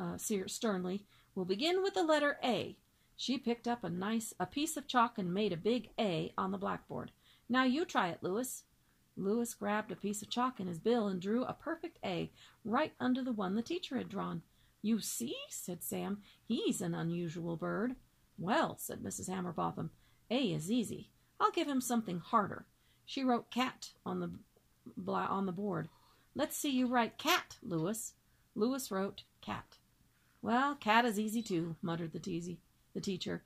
uh, 0.00 0.16
sternly. 0.16 1.04
We'll 1.34 1.44
begin 1.44 1.82
with 1.82 1.92
the 1.92 2.02
letter 2.02 2.38
A. 2.42 2.78
She 3.16 3.36
picked 3.36 3.68
up 3.68 3.84
a 3.84 3.90
nice 3.90 4.32
a 4.40 4.46
piece 4.46 4.78
of 4.78 4.88
chalk 4.88 5.18
and 5.18 5.34
made 5.34 5.52
a 5.52 5.58
big 5.58 5.90
A 5.98 6.32
on 6.38 6.52
the 6.52 6.58
blackboard. 6.58 7.10
Now 7.50 7.64
you 7.64 7.84
try 7.84 8.08
it, 8.08 8.22
Louis. 8.22 8.62
Louis 9.14 9.52
grabbed 9.52 9.92
a 9.92 9.96
piece 9.96 10.22
of 10.22 10.30
chalk 10.30 10.58
in 10.58 10.68
his 10.68 10.78
bill 10.78 11.06
and 11.06 11.20
drew 11.20 11.44
a 11.44 11.52
perfect 11.52 11.98
A 12.02 12.30
right 12.64 12.94
under 12.98 13.22
the 13.22 13.32
one 13.32 13.56
the 13.56 13.62
teacher 13.62 13.98
had 13.98 14.08
drawn. 14.08 14.40
You 14.83 15.00
see, 15.00 15.35
said 15.49 15.83
Sam, 15.83 16.23
he's 16.45 16.80
an 16.80 16.95
unusual 16.95 17.56
bird. 17.56 17.97
Well, 18.38 18.76
said 18.78 19.02
Mrs. 19.02 19.28
Hammerbotham, 19.28 19.90
A 20.30 20.52
is 20.52 20.71
easy. 20.71 21.11
I'll 21.40 21.50
give 21.50 21.68
him 21.68 21.80
something 21.80 22.18
harder. 22.18 22.66
She 23.04 23.25
wrote 23.25 23.50
cat 23.50 23.90
on 24.04 24.21
the 24.21 24.30
on 25.09 25.47
the 25.47 25.52
board. 25.52 25.88
Let's 26.35 26.56
see 26.56 26.71
you 26.71 26.87
write 26.87 27.18
cat, 27.18 27.56
Louis. 27.62 28.12
Louis 28.54 28.90
wrote 28.90 29.23
cat. 29.40 29.78
Well, 30.42 30.75
cat 30.76 31.04
is 31.04 31.18
easy 31.18 31.42
too, 31.42 31.76
muttered 31.83 32.12
the 32.12 32.21
teasy, 32.21 32.59
the 32.95 33.00
teacher. 33.00 33.42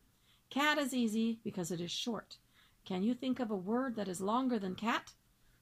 Cat 0.50 0.78
is 0.78 0.92
easy 0.92 1.38
because 1.44 1.70
it 1.70 1.80
is 1.80 1.90
short. 1.90 2.36
Can 2.84 3.02
you 3.02 3.14
think 3.14 3.38
of 3.40 3.50
a 3.50 3.56
word 3.56 3.96
that 3.96 4.08
is 4.08 4.20
longer 4.20 4.58
than 4.58 4.74
cat? 4.74 5.12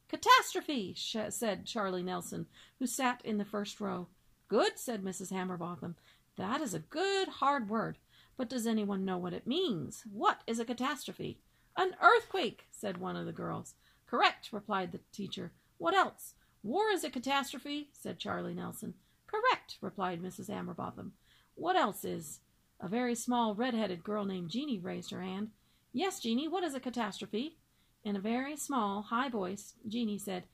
Catastrophe, 0.09 0.95
said 0.95 1.67
Charlie 1.67 2.03
Nelson, 2.03 2.47
who 2.79 2.87
sat 2.87 3.21
in 3.25 3.37
the 3.37 3.45
first 3.45 3.81
row. 3.81 4.09
Good, 4.49 4.79
said 4.79 5.03
Mrs. 5.03 5.31
Hammerbotham. 5.31 5.95
That 6.37 6.61
is 6.61 6.75
a 6.75 6.79
good, 6.79 7.29
hard 7.29 7.69
word. 7.69 7.99
But 8.37 8.49
does 8.49 8.67
anyone 8.67 9.05
know 9.05 9.19
what 9.19 9.33
it 9.35 9.47
means? 9.47 10.05
What 10.11 10.41
is 10.47 10.59
a 10.59 10.65
catastrophe? 10.65 11.39
An 11.77 11.91
earthquake, 12.03 12.67
said 12.71 12.99
one 12.99 13.17
of 13.17 13.27
the 13.27 13.33
girls. 13.33 13.75
Correct, 14.07 14.49
replied 14.53 14.93
the 14.93 15.01
teacher. 15.13 15.53
What 15.77 15.95
else? 15.95 16.35
War 16.63 16.91
is 16.91 17.05
a 17.05 17.11
catastrophe, 17.11 17.91
said 17.93 18.19
Charlie 18.19 18.55
Nelson. 18.55 18.95
Correct, 19.27 19.77
replied 19.81 20.23
Mrs. 20.23 20.49
Hammerbotham. 20.49 21.13
What 21.55 21.77
else 21.77 22.05
is? 22.05 22.41
A 22.81 22.89
very 22.89 23.15
small 23.15 23.55
red-headed 23.55 24.03
girl 24.03 24.25
named 24.25 24.51
Jeanie 24.51 24.79
raised 24.79 25.11
her 25.11 25.23
hand. 25.23 25.51
Yes, 25.93 26.21
Jeanie, 26.21 26.49
what 26.49 26.65
is 26.65 26.75
a 26.75 26.81
catastrophe? 26.81 27.57
In 28.05 28.17
a 28.17 28.21
very 28.21 28.57
small, 28.57 29.03
high 29.03 29.29
voice, 29.29 29.75
Jeanie 29.87 30.19
said, 30.19 30.45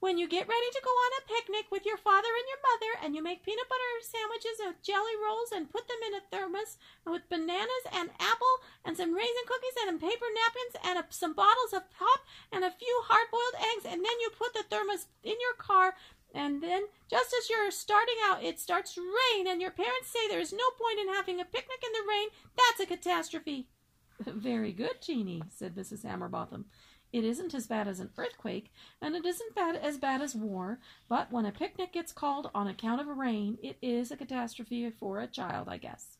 When 0.00 0.16
you 0.16 0.26
get 0.26 0.48
ready 0.48 0.70
to 0.72 0.82
go 0.82 0.88
on 0.88 1.12
a 1.20 1.28
picnic 1.28 1.68
with 1.70 1.84
your 1.84 2.00
father 2.00 2.32
and 2.32 2.48
your 2.48 2.64
mother, 2.64 2.92
and 3.04 3.14
you 3.14 3.22
make 3.22 3.44
peanut 3.44 3.68
butter 3.68 3.92
sandwiches 4.00 4.56
and 4.56 4.80
jelly 4.82 5.12
rolls 5.20 5.52
and 5.52 5.68
put 5.68 5.88
them 5.88 6.00
in 6.08 6.16
a 6.16 6.24
thermos 6.32 6.80
with 7.04 7.28
bananas 7.28 7.84
and 7.92 8.08
apple 8.16 8.56
and 8.82 8.96
some 8.96 9.12
raisin 9.12 9.44
cookies 9.44 9.76
and 9.84 10.00
paper 10.00 10.24
napkins 10.32 10.74
and 10.88 10.96
a, 10.98 11.04
some 11.12 11.34
bottles 11.36 11.76
of 11.76 11.92
pop 11.92 12.24
and 12.50 12.64
a 12.64 12.72
few 12.72 12.96
hard 13.04 13.28
boiled 13.28 13.60
eggs, 13.60 13.84
and 13.84 14.00
then 14.00 14.16
you 14.24 14.32
put 14.32 14.56
the 14.56 14.64
thermos 14.72 15.04
in 15.22 15.36
your 15.36 15.54
car. 15.60 15.92
And 16.32 16.62
then, 16.62 16.88
just 17.10 17.34
as 17.36 17.50
you're 17.50 17.70
starting 17.70 18.16
out, 18.24 18.42
it 18.42 18.58
starts 18.58 18.94
to 18.94 19.04
rain, 19.04 19.48
and 19.48 19.60
your 19.60 19.70
parents 19.70 20.08
say 20.08 20.28
there 20.28 20.40
is 20.40 20.52
no 20.52 20.68
point 20.80 20.98
in 20.98 21.12
having 21.12 21.40
a 21.40 21.44
picnic 21.44 21.84
in 21.84 21.92
the 21.92 22.08
rain. 22.08 22.28
That's 22.56 22.80
a 22.80 22.86
catastrophe. 22.86 23.68
Very 24.24 24.72
good, 24.72 25.02
Jeanie, 25.02 25.42
said 25.50 25.74
Mrs. 25.74 26.04
Hammerbotham. 26.04 26.64
It 27.12 27.24
isn't 27.24 27.54
as 27.54 27.66
bad 27.66 27.88
as 27.88 27.98
an 27.98 28.10
earthquake, 28.16 28.72
and 29.02 29.16
it 29.16 29.26
isn't 29.26 29.54
bad 29.54 29.76
as 29.76 29.98
bad 29.98 30.22
as 30.22 30.34
war, 30.34 30.78
but 31.08 31.32
when 31.32 31.44
a 31.44 31.52
picnic 31.52 31.92
gets 31.92 32.12
called 32.12 32.50
on 32.54 32.68
account 32.68 33.00
of 33.00 33.08
a 33.08 33.12
rain, 33.12 33.58
it 33.62 33.76
is 33.82 34.10
a 34.10 34.16
catastrophe 34.16 34.90
for 34.90 35.18
a 35.18 35.26
child, 35.26 35.68
I 35.68 35.76
guess. 35.78 36.18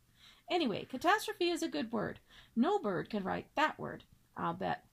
Anyway, 0.51 0.85
catastrophe 0.85 1.51
is 1.51 1.63
a 1.63 1.69
good 1.69 1.93
word. 1.93 2.19
No 2.57 2.79
bird 2.79 3.09
can 3.09 3.23
write 3.23 3.47
that 3.55 3.79
word, 3.79 4.03
I'll 4.37 4.55
bet. 4.55 4.85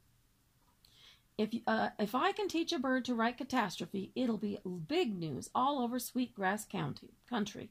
If 1.38 1.50
uh, 1.66 1.90
if 2.00 2.16
I 2.16 2.32
can 2.32 2.48
teach 2.48 2.72
a 2.72 2.80
bird 2.80 3.06
to 3.06 3.16
write 3.16 3.38
catastrophe, 3.38 4.12
it'll 4.16 4.38
be 4.38 4.60
big 4.88 5.18
news 5.18 5.50
all 5.54 5.80
over 5.80 6.00
Sweetgrass 6.00 6.66
County 6.66 7.14
country. 7.30 7.70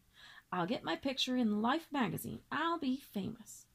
I'll 0.53 0.67
get 0.67 0.85
my 0.85 0.97
picture 0.97 1.37
in 1.37 1.63
Life 1.63 1.89
magazine. 1.93 2.41
I'll 2.51 2.79
be 2.79 3.03
famous. 3.13 3.66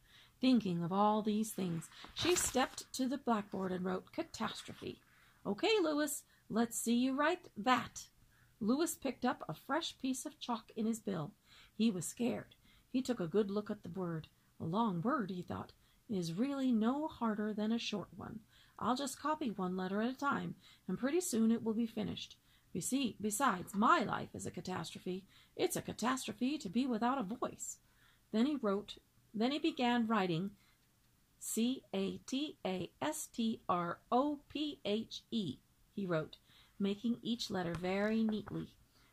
Thinking 0.41 0.83
of 0.83 0.91
all 0.91 1.21
these 1.21 1.51
things, 1.51 1.87
she 2.15 2.35
stepped 2.35 2.91
to 2.93 3.07
the 3.07 3.19
blackboard 3.19 3.71
and 3.71 3.85
wrote 3.85 4.11
catastrophe. 4.11 4.99
Okay, 5.45 5.71
Louis, 5.81 6.23
let's 6.49 6.79
see 6.79 6.95
you 6.95 7.13
write 7.13 7.49
that. 7.55 8.07
Louis 8.59 8.95
picked 8.95 9.23
up 9.23 9.43
a 9.47 9.53
fresh 9.53 9.95
piece 9.99 10.25
of 10.25 10.39
chalk 10.39 10.71
in 10.75 10.87
his 10.87 10.99
bill. 10.99 11.31
He 11.77 11.91
was 11.91 12.05
scared. 12.07 12.55
He 12.91 13.03
took 13.03 13.19
a 13.19 13.27
good 13.27 13.51
look 13.51 13.69
at 13.69 13.83
the 13.83 13.89
word. 13.89 14.27
A 14.59 14.65
long 14.65 15.01
word, 15.01 15.29
he 15.29 15.43
thought, 15.43 15.73
is 16.09 16.33
really 16.33 16.71
no 16.71 17.07
harder 17.07 17.53
than 17.53 17.71
a 17.71 17.79
short 17.79 18.09
one. 18.15 18.39
I'll 18.79 18.95
just 18.95 19.19
copy 19.19 19.51
one 19.51 19.77
letter 19.77 20.01
at 20.01 20.09
a 20.09 20.17
time, 20.17 20.55
and 20.87 20.97
pretty 20.97 21.21
soon 21.21 21.51
it 21.51 21.63
will 21.63 21.73
be 21.73 21.85
finished. 21.85 22.35
You 22.73 22.81
see, 22.81 23.15
besides, 23.21 23.75
my 23.75 23.99
life 23.99 24.29
is 24.33 24.47
a 24.47 24.51
catastrophe. 24.51 25.23
It's 25.55 25.75
a 25.75 25.81
catastrophe 25.81 26.57
to 26.57 26.69
be 26.69 26.87
without 26.87 27.19
a 27.19 27.23
voice. 27.23 27.77
Then 28.31 28.45
he 28.45 28.55
wrote 28.55 28.97
then 29.33 29.51
he 29.51 29.59
began 29.59 30.07
writing 30.07 30.51
C 31.39 31.83
A 31.93 32.17
T 32.27 32.57
A 32.65 32.91
S 33.01 33.27
T 33.27 33.61
R 33.67 33.99
O 34.11 34.39
P 34.49 34.79
H 34.85 35.23
E, 35.31 35.57
he 35.95 36.05
wrote, 36.05 36.37
making 36.79 37.17
each 37.21 37.49
letter 37.49 37.73
very 37.73 38.23
neatly. 38.23 38.67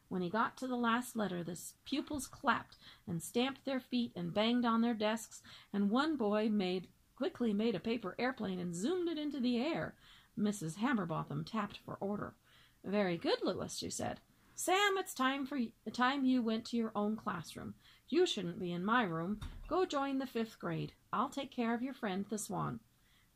When 0.09 0.23
he 0.23 0.31
got 0.31 0.57
to 0.59 0.67
the 0.67 0.77
last 0.77 1.17
letter, 1.17 1.45
the 1.45 1.59
pupils 1.85 2.27
clapped 2.27 2.77
and 3.07 3.23
stamped 3.23 3.65
their 3.65 3.81
feet 3.81 4.13
and 4.17 4.33
banged 4.33 4.65
on 4.65 4.81
their 4.81 4.95
desks, 4.95 5.43
and 5.73 5.91
one 5.91 6.17
boy 6.17 6.49
made 6.49 6.89
quickly 7.17 7.53
made 7.53 7.75
a 7.75 7.81
paper 7.81 8.15
airplane 8.19 8.61
and 8.61 8.75
zoomed 8.75 9.09
it 9.09 9.19
into 9.19 9.41
the 9.41 9.59
air. 9.59 9.95
Mrs. 10.39 10.77
Hammerbotham 10.77 11.45
tapped 11.45 11.79
for 11.85 11.97
order. 12.01 12.35
Very 12.85 13.17
good, 13.17 13.39
Louis, 13.43 13.77
she 13.77 13.91
said. 13.91 14.21
Sam, 14.55 14.97
it's 14.97 15.15
time 15.15 15.45
for 15.45 15.59
time 15.93 16.25
you 16.25 16.43
went 16.43 16.65
to 16.67 16.77
your 16.77 16.93
own 16.95 17.17
classroom. 17.17 17.75
You 18.11 18.27
shouldn't 18.27 18.59
be 18.59 18.73
in 18.73 18.85
my 18.85 19.03
room. 19.03 19.41
Go 19.69 19.85
join 19.85 20.19
the 20.19 20.27
fifth 20.27 20.59
grade. 20.59 20.93
I'll 21.13 21.29
take 21.29 21.51
care 21.51 21.75
of 21.75 21.83
your 21.83 21.93
friend 21.93 22.25
the 22.29 22.39
swan. 22.39 22.81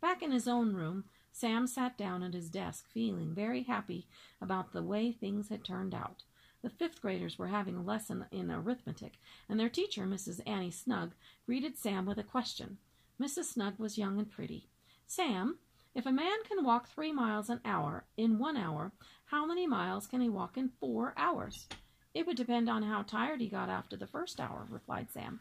Back 0.00 0.23
in 0.23 0.33
his 0.33 0.49
own 0.49 0.73
room, 0.73 1.05
Sam 1.31 1.67
sat 1.67 1.99
down 1.99 2.23
at 2.23 2.35
his 2.35 2.49
desk, 2.49 2.88
feeling 2.88 3.35
very 3.35 3.64
happy 3.64 4.07
about 4.41 4.73
the 4.73 4.83
way 4.83 5.12
things 5.12 5.50
had 5.50 5.64
turned 5.64 5.95
out. 5.95 6.23
The 6.62 6.71
fifth 6.71 7.02
graders 7.02 7.38
were 7.38 7.49
having 7.49 7.76
a 7.76 7.83
lesson 7.83 8.25
in 8.31 8.50
arithmetic, 8.50 9.19
and 9.49 9.61
their 9.61 9.69
teacher, 9.69 10.07
Mrs. 10.07 10.41
Annie 10.47 10.71
Snug, 10.71 11.14
greeted 11.45 11.76
Sam 11.76 12.07
with 12.07 12.19
a 12.19 12.23
question. 12.23 12.79
Mrs. 13.21 13.45
Snug 13.45 13.79
was 13.79 13.99
young 13.99 14.19
and 14.19 14.31
pretty. 14.31 14.69
Sam, 15.07 15.59
if 15.95 16.07
a 16.07 16.12
man 16.12 16.45
can 16.49 16.64
walk 16.64 16.88
three 16.88 17.12
miles 17.12 17.50
an 17.50 17.61
hour 17.64 18.05
in 18.17 18.38
one 18.38 18.57
hour, 18.57 18.93
how 19.26 19.45
many 19.45 19.67
miles 19.67 20.07
can 20.07 20.21
he 20.21 20.29
walk 20.31 20.57
in 20.57 20.71
four 20.81 21.12
hours? 21.17 21.69
It 22.14 22.26
would 22.26 22.37
depend 22.37 22.69
on 22.69 22.83
how 22.83 23.02
tired 23.02 23.40
he 23.40 23.49
got 23.49 23.69
after 23.69 23.97
the 23.97 24.07
first 24.07 24.38
hour, 24.40 24.66
replied 24.69 25.11
Sam. 25.11 25.40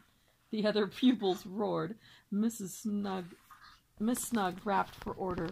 The 0.50 0.66
other 0.66 0.86
pupils 0.86 1.46
roared. 1.46 1.96
Mrs. 2.32 2.82
Snug, 2.82 3.34
Miss 4.00 4.20
Snug 4.20 4.60
rapped 4.64 4.94
for 4.96 5.12
order. 5.12 5.48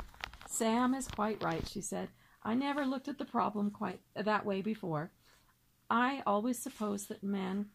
Sam 0.47 0.95
is 0.95 1.09
quite 1.09 1.43
right, 1.43 1.67
she 1.69 1.81
said. 1.81 2.09
I 2.43 2.55
never 2.55 2.87
looked 2.87 3.09
at 3.09 3.19
the 3.19 3.25
problem 3.25 3.71
quite 3.71 4.01
that 4.15 4.47
way 4.47 4.63
before. 4.63 5.11
I 5.91 6.23
always 6.27 6.59
supposed 6.59 7.09
that 7.09 7.23
man 7.23 7.67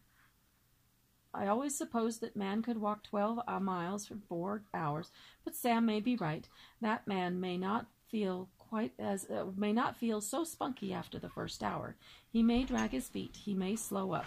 I 1.36 1.48
always 1.48 1.76
supposed 1.76 2.22
that 2.22 2.34
man 2.34 2.62
could 2.62 2.80
walk 2.80 3.04
twelve 3.04 3.40
uh, 3.46 3.60
miles 3.60 4.06
for 4.06 4.16
four 4.26 4.62
hours, 4.72 5.10
but 5.44 5.54
Sam 5.54 5.84
may 5.84 6.00
be 6.00 6.16
right. 6.16 6.48
That 6.80 7.06
man 7.06 7.40
may 7.40 7.58
not 7.58 7.86
feel 8.10 8.48
quite 8.68 8.92
as 8.98 9.28
uh, 9.30 9.46
may 9.56 9.72
not 9.72 9.96
feel 9.96 10.20
so 10.20 10.44
spunky 10.44 10.92
after 10.92 11.18
the 11.18 11.28
first 11.28 11.62
hour. 11.62 11.96
He 12.32 12.42
may 12.42 12.64
drag 12.64 12.90
his 12.90 13.08
feet. 13.08 13.36
He 13.44 13.54
may 13.54 13.76
slow 13.76 14.12
up. 14.12 14.26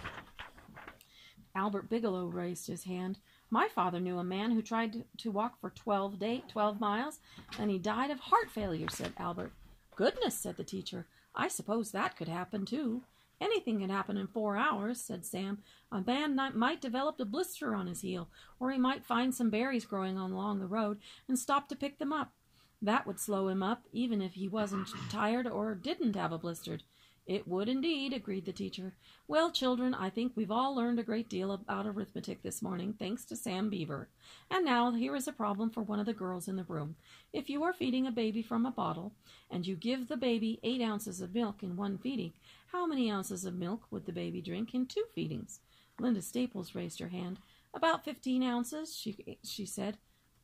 Albert 1.56 1.90
Bigelow 1.90 2.28
raised 2.28 2.68
his 2.68 2.84
hand. 2.84 3.20
My 3.50 3.68
father 3.68 4.00
knew 4.00 4.20
a 4.20 4.24
man 4.24 4.52
who 4.52 4.62
tried 4.62 5.04
to 5.18 5.32
walk 5.32 5.60
for 5.60 5.72
twelve 5.72 6.20
day 6.20 6.44
twelve 6.48 6.80
miles, 6.80 7.20
and 7.58 7.72
he 7.72 7.80
died 7.80 8.12
of 8.12 8.20
heart 8.20 8.50
failure. 8.50 8.88
Said 8.90 9.14
Albert. 9.18 9.52
Goodness, 9.96 10.36
said 10.36 10.58
the 10.58 10.64
teacher. 10.64 11.08
I 11.36 11.48
suppose 11.48 11.92
that 11.92 12.16
could 12.16 12.30
happen 12.30 12.66
too. 12.66 13.02
Anything 13.42 13.80
can 13.80 13.90
happen 13.90 14.18
in 14.18 14.28
four 14.28 14.58
hours, 14.58 15.00
said 15.00 15.26
Sam. 15.26 15.60
A 15.92 16.02
man 16.02 16.38
might 16.56 16.82
develop 16.82 17.20
a 17.20 17.26
blister 17.26 17.74
on 17.74 17.88
his 17.88 18.02
heel, 18.02 18.28
or 18.60 18.70
he 18.72 18.78
might 18.78 19.06
find 19.06 19.34
some 19.34 19.50
berries 19.50 19.86
growing 19.86 20.18
along 20.18 20.60
the 20.60 20.68
road 20.68 21.00
and 21.28 21.40
stop 21.40 21.70
to 21.70 21.76
pick 21.76 22.00
them 22.00 22.12
up. 22.12 22.34
That 22.82 23.06
would 23.06 23.20
slow 23.20 23.50
him 23.50 23.62
up, 23.62 23.84
even 23.92 24.22
if 24.22 24.34
he 24.34 24.48
wasn't 24.48 24.88
tired 25.10 25.48
or 25.48 25.76
didn't 25.76 26.16
have 26.16 26.32
a 26.32 26.38
blistered. 26.38 26.84
It 27.30 27.48
would 27.48 27.70
indeed, 27.70 28.12
agreed 28.12 28.46
the 28.46 28.52
teacher. 28.52 28.96
Well, 29.28 29.52
children, 29.52 29.94
I 29.94 30.10
think 30.10 30.32
we've 30.34 30.50
all 30.50 30.74
learned 30.74 30.98
a 30.98 31.04
great 31.04 31.30
deal 31.30 31.52
about 31.52 31.86
arithmetic 31.86 32.42
this 32.42 32.60
morning, 32.60 32.96
thanks 32.98 33.24
to 33.26 33.36
Sam 33.36 33.70
Beaver. 33.70 34.10
And 34.50 34.66
now 34.66 34.92
here 34.94 35.16
is 35.16 35.28
a 35.28 35.32
problem 35.32 35.70
for 35.70 35.84
one 35.84 36.00
of 36.00 36.08
the 36.08 36.14
girls 36.14 36.48
in 36.48 36.56
the 36.56 36.64
room. 36.64 36.96
If 37.32 37.48
you 37.48 37.62
are 37.64 37.72
feeding 37.72 38.08
a 38.08 38.12
baby 38.12 38.42
from 38.42 38.66
a 38.66 38.72
bottle, 38.72 39.14
and 39.52 39.68
you 39.68 39.76
give 39.76 40.08
the 40.08 40.18
baby 40.18 40.60
eight 40.64 40.82
ounces 40.82 41.22
of 41.22 41.36
milk 41.36 41.62
in 41.62 41.76
one 41.76 42.00
feeding, 42.00 42.34
how 42.72 42.88
many 42.88 43.12
ounces 43.12 43.46
of 43.46 43.54
milk 43.54 43.84
would 43.92 44.08
the 44.08 44.12
baby 44.12 44.42
drink 44.42 44.74
in 44.74 44.88
two 44.88 45.06
feedings? 45.14 45.60
Linda 46.00 46.24
Staples 46.24 46.74
raised 46.74 47.00
her 47.00 47.10
hand. 47.10 47.38
About 47.76 48.04
fifteen 48.04 48.42
ounces, 48.42 48.98
she, 48.98 49.38
she 49.44 49.68
said. 49.68 49.98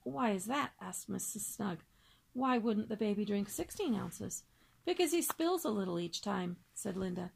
Why 0.04 0.34
is 0.34 0.46
that? 0.46 0.74
asked 0.80 1.10
Mrs. 1.10 1.40
Snug. 1.40 1.80
Why 2.36 2.58
wouldn't 2.58 2.90
the 2.90 2.98
baby 2.98 3.24
drink 3.24 3.50
sixteen 3.50 3.96
ounces? 3.96 4.44
Because 4.86 5.14
he 5.14 5.22
spills 5.22 5.64
a 5.64 5.70
little 5.70 5.98
each 5.98 6.22
time, 6.22 6.58
said 6.74 6.98
Linda. 6.98 7.32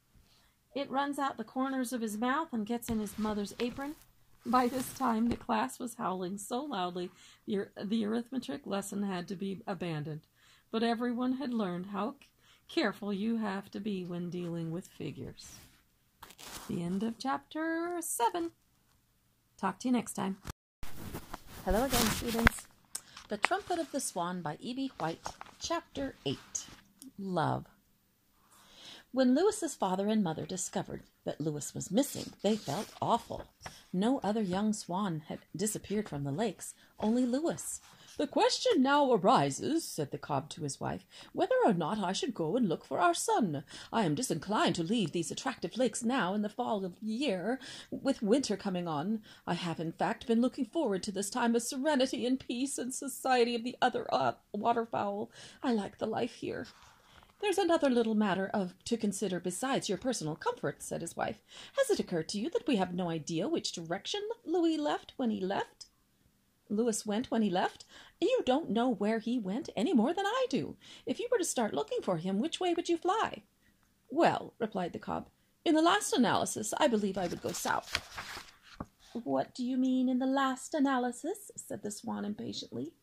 It 0.76 0.92
runs 0.92 1.18
out 1.18 1.38
the 1.38 1.46
corners 1.46 1.94
of 1.94 2.02
his 2.02 2.18
mouth 2.18 2.50
and 2.52 2.66
gets 2.66 2.90
in 2.90 3.00
his 3.00 3.18
mother's 3.18 3.56
apron. 3.62 3.96
By 4.46 4.68
this 4.68 4.94
time, 4.94 5.30
the 5.30 5.38
class 5.38 5.80
was 5.80 5.96
howling 5.96 6.38
so 6.38 6.62
loudly 6.62 7.12
the, 7.48 7.68
the 7.82 8.06
arithmetic 8.06 8.68
lesson 8.68 9.04
had 9.04 9.28
to 9.30 9.36
be 9.36 9.62
abandoned. 9.66 10.22
But 10.70 10.84
everyone 10.84 11.38
had 11.38 11.54
learned 11.54 11.88
how 11.88 12.16
careful 12.68 13.14
you 13.14 13.38
have 13.38 13.72
to 13.72 13.80
be 13.80 14.04
when 14.04 14.30
dealing 14.30 14.70
with 14.70 14.88
figures. 14.88 15.56
The 16.68 16.84
end 16.84 17.04
of 17.04 17.18
chapter 17.18 17.96
7. 18.02 18.52
Talk 19.58 19.80
to 19.80 19.88
you 19.88 19.94
next 19.94 20.14
time. 20.14 20.38
Hello 21.64 21.86
again. 21.86 22.49
The 23.30 23.38
Trumpet 23.38 23.78
of 23.78 23.92
the 23.92 24.00
Swan 24.00 24.42
by 24.42 24.58
E.B. 24.60 24.92
White, 24.98 25.22
Chapter 25.60 26.16
8 26.26 26.40
Love. 27.20 27.68
When 29.12 29.36
Louis's 29.36 29.76
father 29.76 30.08
and 30.08 30.24
mother 30.24 30.48
discovered 30.48 31.04
that 31.26 31.40
Louis 31.40 31.76
was 31.76 31.92
missing, 31.92 32.34
they 32.42 32.56
felt 32.56 32.92
awful. 33.00 33.44
No 33.94 34.20
other 34.24 34.42
young 34.42 34.74
swan 34.74 35.22
had 35.28 35.42
disappeared 35.56 36.10
from 36.10 36.24
the 36.24 36.32
lakes, 36.32 36.74
only 37.00 37.24
Louis. 37.24 37.80
The 38.20 38.28
question 38.28 38.84
now 38.84 39.14
arises, 39.14 39.86
said 39.86 40.12
the 40.12 40.18
cob 40.18 40.50
to 40.50 40.64
his 40.64 40.78
wife, 40.78 41.06
whether 41.32 41.56
or 41.64 41.74
not 41.74 42.00
I 42.00 42.12
should 42.12 42.34
go 42.34 42.58
and 42.58 42.68
look 42.68 42.84
for 42.84 43.00
our 43.00 43.14
son. 43.14 43.64
I 43.94 44.04
am 44.04 44.14
disinclined 44.14 44.76
to 44.76 44.84
leave 44.84 45.14
these 45.14 45.32
attractive 45.32 45.78
lakes 45.78 46.04
now 46.04 46.34
in 46.34 46.42
the 46.42 46.50
fall 46.50 46.84
of 46.84 47.00
the 47.00 47.06
year, 47.06 47.62
with 47.90 48.22
winter 48.22 48.58
coming 48.58 48.90
on. 48.90 49.22
I 49.48 49.54
have, 49.54 49.80
in 49.80 49.94
fact, 49.94 50.28
been 50.28 50.42
looking 50.42 50.66
forward 50.66 51.02
to 51.04 51.14
this 51.14 51.30
time 51.30 51.56
of 51.56 51.64
serenity 51.64 52.26
and 52.26 52.38
peace 52.38 52.78
and 52.78 52.94
society 52.94 53.56
of 53.56 53.64
the 53.64 53.78
other 53.82 54.06
uh, 54.14 54.34
waterfowl. 54.52 55.32
I 55.64 55.72
like 55.72 55.98
the 55.98 56.06
life 56.06 56.34
here. 56.34 56.68
There's 57.40 57.58
another 57.58 57.90
little 57.90 58.16
matter 58.16 58.52
of 58.54 58.74
to 58.84 58.98
consider 58.98 59.40
besides 59.40 59.88
your 59.88 59.98
personal 59.98 60.36
comfort, 60.36 60.84
said 60.84 61.00
his 61.00 61.16
wife. 61.16 61.42
Has 61.78 61.90
it 61.90 62.02
occurred 62.02 62.28
to 62.30 62.38
you 62.38 62.50
that 62.50 62.68
we 62.68 62.76
have 62.76 62.94
no 62.94 63.10
idea 63.10 63.48
which 63.48 63.72
direction 63.72 64.20
Louis 64.46 64.76
left 64.76 65.14
when 65.16 65.30
he 65.30 65.40
left? 65.40 65.86
Louis 66.70 67.04
went 67.04 67.32
when 67.32 67.42
he 67.42 67.50
left? 67.50 67.84
You 68.22 68.42
don't 68.46 68.70
know 68.70 68.90
where 68.90 69.20
he 69.20 69.40
went 69.40 69.70
any 69.76 69.94
more 69.94 70.14
than 70.14 70.26
I 70.26 70.46
do. 70.50 70.76
If 71.06 71.20
you 71.20 71.28
were 71.32 71.38
to 71.38 71.46
start 71.46 71.74
looking 71.74 72.02
for 72.02 72.18
him, 72.18 72.40
which 72.40 72.60
way 72.60 72.74
would 72.74 72.90
you 72.90 72.98
fly? 72.98 73.44
Well, 74.10 74.54
replied 74.60 74.94
the 74.94 75.00
cob, 75.00 75.30
in 75.64 75.76
the 75.76 75.82
last 75.82 76.14
analysis, 76.14 76.74
I 76.78 76.88
believe 76.88 77.18
I 77.18 77.28
would 77.28 77.42
go 77.42 77.52
south. 77.52 78.02
What 79.14 79.56
do 79.56 79.66
you 79.66 79.78
mean 79.78 80.08
in 80.08 80.20
the 80.20 80.26
last 80.26 80.74
analysis? 80.74 81.52
said 81.56 81.82
the 81.82 81.92
swan 81.92 82.26
impatiently. 82.26 82.94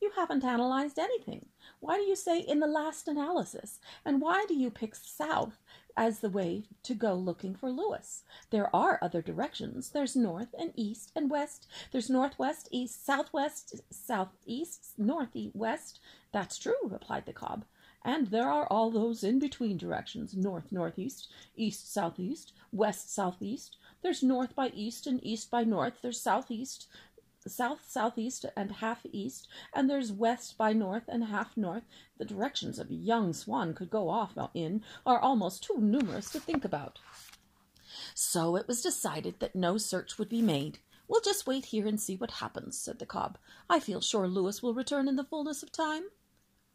You 0.00 0.12
haven't 0.16 0.44
analyzed 0.44 0.98
anything. 0.98 1.46
Why 1.80 1.96
do 1.96 2.02
you 2.02 2.16
say 2.16 2.38
in 2.38 2.60
the 2.60 2.66
last 2.66 3.08
analysis? 3.08 3.80
And 4.04 4.20
why 4.20 4.44
do 4.46 4.54
you 4.54 4.70
pick 4.70 4.94
south 4.94 5.58
as 5.96 6.20
the 6.20 6.30
way 6.30 6.64
to 6.82 6.94
go 6.94 7.14
looking 7.14 7.54
for 7.54 7.70
Louis? 7.70 8.22
There 8.50 8.74
are 8.74 8.98
other 9.02 9.22
directions. 9.22 9.90
There's 9.90 10.16
north 10.16 10.54
and 10.58 10.72
east 10.76 11.12
and 11.16 11.30
west. 11.30 11.66
There's 11.92 12.10
northwest, 12.10 12.68
east, 12.70 13.04
southwest, 13.04 13.80
southeast, 13.90 14.92
northwest. 14.98 16.00
That's 16.32 16.58
true, 16.58 16.76
replied 16.84 17.26
the 17.26 17.32
cob. 17.32 17.64
And 18.04 18.28
there 18.28 18.48
are 18.48 18.68
all 18.68 18.92
those 18.92 19.24
in 19.24 19.40
between 19.40 19.78
directions 19.78 20.36
north 20.36 20.70
northeast, 20.70 21.28
east 21.56 21.92
southeast, 21.92 22.52
west 22.70 23.12
southeast. 23.12 23.78
There's 24.02 24.22
north 24.22 24.54
by 24.54 24.68
east 24.68 25.08
and 25.08 25.18
east 25.26 25.50
by 25.50 25.64
north. 25.64 25.94
There's 26.02 26.20
southeast, 26.20 26.86
south 27.50 27.80
southeast 27.88 28.46
and 28.56 28.72
half 28.72 29.04
east, 29.12 29.48
and 29.74 29.88
there's 29.88 30.12
west 30.12 30.56
by 30.58 30.72
north 30.72 31.04
and 31.08 31.24
half 31.24 31.56
north. 31.56 31.84
The 32.18 32.24
directions 32.24 32.78
a 32.78 32.86
young 32.88 33.32
swan 33.32 33.74
could 33.74 33.90
go 33.90 34.08
off 34.08 34.36
in 34.54 34.82
are 35.04 35.18
almost 35.18 35.62
too 35.62 35.78
numerous 35.78 36.30
to 36.30 36.40
think 36.40 36.64
about. 36.64 36.98
So 38.14 38.56
it 38.56 38.68
was 38.68 38.82
decided 38.82 39.40
that 39.40 39.54
no 39.54 39.78
search 39.78 40.18
would 40.18 40.28
be 40.28 40.42
made. 40.42 40.78
We'll 41.08 41.20
just 41.20 41.46
wait 41.46 41.66
here 41.66 41.86
and 41.86 42.00
see 42.00 42.16
what 42.16 42.32
happens, 42.32 42.78
said 42.78 42.98
the 42.98 43.06
cob. 43.06 43.38
I 43.70 43.78
feel 43.80 44.00
sure 44.00 44.26
Louis 44.26 44.62
will 44.62 44.74
return 44.74 45.08
in 45.08 45.16
the 45.16 45.24
fullness 45.24 45.62
of 45.62 45.70
time. 45.70 46.04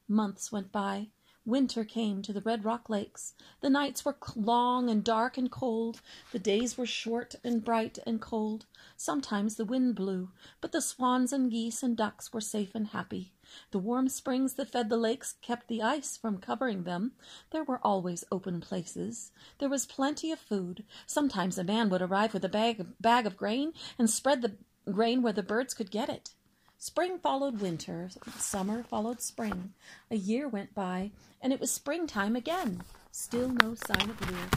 Months 0.08 0.52
went 0.52 0.72
by. 0.72 1.10
Winter 1.44 1.84
came 1.84 2.22
to 2.22 2.34
the 2.34 2.42
Red 2.42 2.64
Rock 2.64 2.88
Lakes. 2.88 3.34
The 3.62 3.70
nights 3.70 4.06
were 4.06 4.16
long 4.36 4.92
and 4.92 5.04
dark 5.04 5.40
and 5.40 5.50
cold. 5.50 6.00
The 6.32 6.38
days 6.38 6.78
were 6.78 6.86
short 6.86 7.34
and 7.44 7.66
bright 7.66 7.98
and 8.06 8.22
cold. 8.22 8.68
Sometimes 8.96 9.56
the 9.56 9.66
wind 9.66 9.96
blew, 9.96 10.30
but 10.62 10.72
the 10.72 10.82
swans 10.82 11.34
and 11.34 11.50
geese 11.50 11.82
and 11.82 11.98
ducks 11.98 12.32
were 12.32 12.42
safe 12.42 12.76
and 12.76 12.90
happy. 12.90 13.34
The 13.72 13.80
warm 13.80 14.08
springs 14.08 14.54
that 14.54 14.70
fed 14.70 14.90
the 14.90 14.98
lakes 14.98 15.34
kept 15.42 15.68
the 15.68 15.82
ice 15.82 16.16
from 16.16 16.38
covering 16.38 16.84
them. 16.84 17.14
There 17.50 17.64
were 17.64 17.80
always 17.84 18.24
open 18.32 18.62
places. 18.62 19.32
There 19.58 19.70
was 19.70 19.88
plenty 19.88 20.32
of 20.32 20.40
food. 20.40 20.84
Sometimes 21.08 21.58
a 21.58 21.64
man 21.64 21.90
would 21.90 22.04
arrive 22.04 22.36
with 22.36 22.46
a 22.46 22.50
bag, 22.50 22.86
bag 23.00 23.26
of 23.26 23.36
grain 23.36 23.74
and 23.98 24.08
spread 24.10 24.44
the 24.44 24.58
grain 24.92 25.24
where 25.24 25.34
the 25.34 25.42
birds 25.42 25.74
could 25.74 25.90
get 25.90 26.08
it. 26.08 26.36
Spring 26.84 27.20
followed 27.20 27.62
winter, 27.62 28.10
summer 28.38 28.82
followed 28.82 29.22
spring. 29.22 29.72
A 30.10 30.16
year 30.16 30.48
went 30.48 30.74
by, 30.74 31.12
and 31.40 31.54
it 31.54 31.60
was 31.60 31.70
springtime 31.70 32.36
again. 32.36 32.82
Still 33.12 33.50
no 33.50 33.76
sign 33.76 34.10
of 34.10 34.20
Louis. 34.28 34.50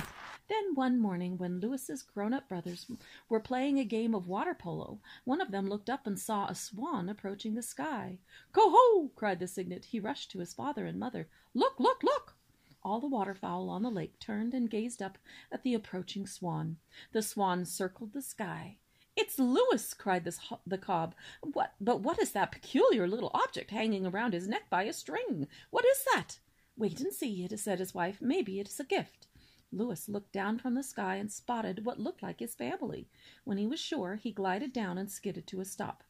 Then 0.49 0.75
one 0.75 0.99
morning, 0.99 1.37
when 1.37 1.61
Louis's 1.61 2.03
grown 2.03 2.33
up 2.33 2.49
brothers 2.49 2.87
were 3.29 3.41
playing 3.41 3.79
a 3.79 3.85
game 3.85 4.15
of 4.15 4.27
water 4.27 4.55
polo, 4.55 5.01
one 5.25 5.43
of 5.43 5.51
them 5.51 5.69
looked 5.69 5.91
up 5.91 6.07
and 6.07 6.19
saw 6.19 6.47
a 6.47 6.55
swan 6.55 7.11
approaching 7.11 7.57
the 7.57 7.63
sky. 7.63 8.17
Coho! 8.53 9.11
cried 9.15 9.39
the 9.39 9.47
cygnet. 9.47 9.85
He 9.85 10.01
rushed 10.01 10.31
to 10.31 10.39
his 10.39 10.55
father 10.55 10.87
and 10.87 10.99
mother. 10.99 11.29
Look, 11.53 11.79
look, 11.79 12.03
look! 12.03 12.37
All 12.83 13.01
the 13.01 13.07
waterfowl 13.07 13.69
on 13.69 13.83
the 13.83 13.91
lake 13.91 14.19
turned 14.19 14.55
and 14.55 14.71
gazed 14.71 15.03
up 15.03 15.19
at 15.53 15.63
the 15.63 15.75
approaching 15.75 16.27
swan. 16.27 16.79
The 17.13 17.21
swan 17.21 17.67
circled 17.67 18.15
the 18.15 18.23
sky. 18.23 18.79
It's 19.17 19.39
Louis! 19.39 19.95
cried 19.95 20.25
this, 20.25 20.41
the 20.67 20.79
cob. 20.79 21.15
What, 21.41 21.75
but 21.81 22.01
what 22.01 22.19
is 22.19 22.33
that 22.33 22.51
peculiar 22.51 23.07
little 23.07 23.31
object 23.33 23.71
hanging 23.71 24.05
around 24.05 24.35
his 24.35 24.49
neck 24.49 24.69
by 24.69 24.85
a 24.85 24.93
string? 24.93 25.47
What 25.71 25.85
is 25.85 26.05
that? 26.13 26.39
Wait 26.77 27.01
and 27.01 27.13
see, 27.13 27.45
it 27.45 27.57
said 27.59 27.79
his 27.79 27.95
wife. 27.95 28.19
Maybe 28.21 28.59
it 28.59 28.69
is 28.69 28.81
a 28.81 28.85
gift. 28.85 29.29
Louis 29.71 30.09
looked 30.09 30.33
down 30.33 30.59
from 30.59 30.75
the 30.75 30.83
sky 30.83 31.17
and 31.17 31.31
spotted 31.31 31.85
what 31.85 32.01
looked 32.01 32.23
like 32.23 32.41
his 32.41 32.55
family. 32.55 33.09
When 33.45 33.59
he 33.59 33.67
was 33.67 33.81
sure, 33.81 34.17
he 34.17 34.33
glided 34.33 34.73
down 34.73 34.99
and 34.99 35.11
skidded 35.11 35.47
to 35.49 35.61
a 35.61 35.65
stop. 35.65 36.03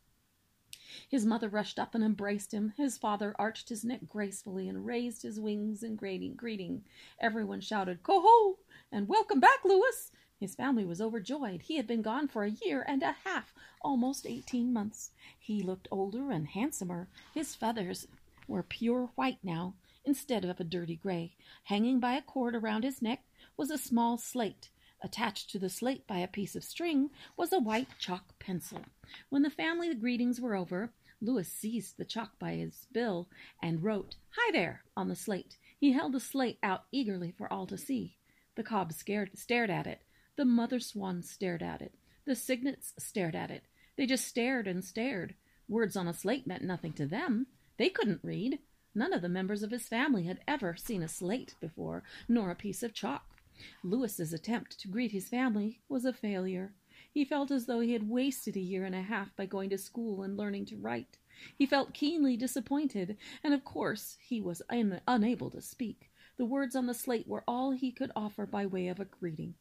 His 1.09 1.27
mother 1.27 1.49
rushed 1.49 1.79
up 1.79 1.95
and 1.95 2.05
embraced 2.05 2.53
him. 2.53 2.73
His 2.77 2.97
father 2.97 3.35
arched 3.39 3.69
his 3.69 3.85
neck 3.85 4.01
gracefully 4.07 4.69
and 4.69 4.87
raised 4.87 5.23
his 5.23 5.41
wings 5.41 5.83
in 5.83 5.97
greeting. 5.97 6.85
Everyone 7.21 7.61
shouted, 7.61 8.03
Coho! 8.03 8.59
and 8.93 9.09
welcome 9.09 9.41
back, 9.41 9.65
Louis! 9.65 10.11
His 10.41 10.55
family 10.55 10.85
was 10.85 11.01
overjoyed. 11.01 11.63
He 11.63 11.77
had 11.77 11.87
been 11.87 12.03
gone 12.03 12.29
for 12.29 12.45
a 12.45 12.51
year 12.51 12.85
and 12.87 13.03
a 13.03 13.17
half, 13.25 13.55
almost 13.81 14.27
eighteen 14.27 14.73
months. 14.73 15.13
He 15.39 15.63
looked 15.63 15.89
older 15.91 16.31
and 16.31 16.49
handsomer. 16.49 17.09
His 17.33 17.55
feathers 17.55 18.09
were 18.47 18.63
pure 18.63 19.11
white 19.15 19.39
now, 19.43 19.75
instead 20.05 20.45
of 20.45 20.61
a 20.61 20.65
dirty 20.65 20.97
gray. 20.97 21.35
Hanging 21.65 21.99
by 21.99 22.15
a 22.15 22.23
cord 22.23 22.55
around 22.55 22.85
his 22.85 23.01
neck 23.01 23.23
was 23.57 23.71
a 23.71 23.79
small 23.79 24.19
slate. 24.19 24.69
Attached 25.03 25.51
to 25.51 25.59
the 25.59 25.71
slate 25.71 26.07
by 26.07 26.19
a 26.19 26.29
piece 26.29 26.57
of 26.57 26.65
string 26.65 27.11
was 27.37 27.53
a 27.53 27.59
white 27.59 27.89
chalk 27.99 28.39
pencil. 28.39 28.83
When 29.29 29.43
the 29.43 29.51
family 29.51 29.95
greetings 29.95 30.41
were 30.41 30.57
over, 30.57 30.93
Louis 31.21 31.49
seized 31.49 31.97
the 31.97 32.05
chalk 32.05 32.39
by 32.39 32.55
his 32.57 32.87
bill 32.93 33.29
and 33.63 33.83
wrote, 33.83 34.17
Hi 34.37 34.53
there, 34.53 34.83
on 34.97 35.09
the 35.09 35.17
slate. 35.17 35.57
He 35.79 35.93
held 35.93 36.13
the 36.13 36.21
slate 36.21 36.59
out 36.63 36.85
eagerly 36.93 37.31
for 37.31 37.51
all 37.53 37.67
to 37.67 37.79
see. 37.79 38.17
The 38.57 38.63
cob 38.63 38.93
scared, 38.93 39.31
stared 39.35 39.71
at 39.71 39.87
it. 39.87 40.03
The 40.37 40.45
mother 40.45 40.81
swan 40.81 41.23
stared 41.23 41.63
at 41.63 41.81
it. 41.81 41.95
The 42.25 42.35
cygnets 42.35 42.93
stared 42.99 43.37
at 43.37 43.51
it. 43.51 43.65
They 43.97 44.07
just 44.07 44.27
stared 44.27 44.67
and 44.67 44.85
stared. 44.85 45.35
Words 45.69 45.97
on 45.97 46.09
a 46.09 46.15
slate 46.15 46.47
meant 46.47 46.65
nothing 46.65 46.93
to 46.95 47.07
them. 47.07 47.47
They 47.77 47.89
couldn't 47.89 48.25
read. 48.25 48.59
None 48.95 49.13
of 49.13 49.23
the 49.23 49.29
members 49.29 49.63
of 49.63 49.71
his 49.71 49.89
family 49.89 50.25
had 50.25 50.41
ever 50.47 50.77
seen 50.77 51.03
a 51.03 51.09
slate 51.09 51.55
before, 51.61 52.03
nor 52.29 52.51
a 52.51 52.57
piece 52.57 52.83
of 52.83 52.95
chalk. 52.95 53.35
Louis's 53.83 54.33
attempt 54.33 54.79
to 54.81 54.89
greet 54.89 55.13
his 55.13 55.29
family 55.29 55.81
was 55.89 56.05
a 56.05 56.13
failure. 56.13 56.75
He 57.13 57.25
felt 57.25 57.51
as 57.51 57.67
though 57.67 57.81
he 57.81 57.93
had 57.93 58.09
wasted 58.09 58.57
a 58.57 58.61
year 58.61 58.85
and 58.85 58.95
a 58.95 59.03
half 59.03 59.35
by 59.37 59.47
going 59.47 59.71
to 59.71 59.79
school 59.79 60.23
and 60.23 60.37
learning 60.37 60.67
to 60.67 60.77
write. 60.77 61.19
He 61.57 61.67
felt 61.67 61.95
keenly 61.95 62.37
disappointed, 62.37 63.17
and 63.43 63.55
of 63.55 63.65
course 63.65 64.17
he 64.21 64.41
was 64.41 64.63
un- 64.69 65.01
unable 65.07 65.51
to 65.51 65.61
speak. 65.61 66.11
The 66.37 66.45
words 66.45 66.75
on 66.75 66.87
the 66.87 66.95
slate 66.95 67.29
were 67.29 67.45
all 67.47 67.71
he 67.71 67.93
could 67.93 68.11
offer 68.17 68.47
by 68.47 68.67
way 68.67 68.89
of 68.89 68.99
a 68.99 69.05
greeting. 69.05 69.55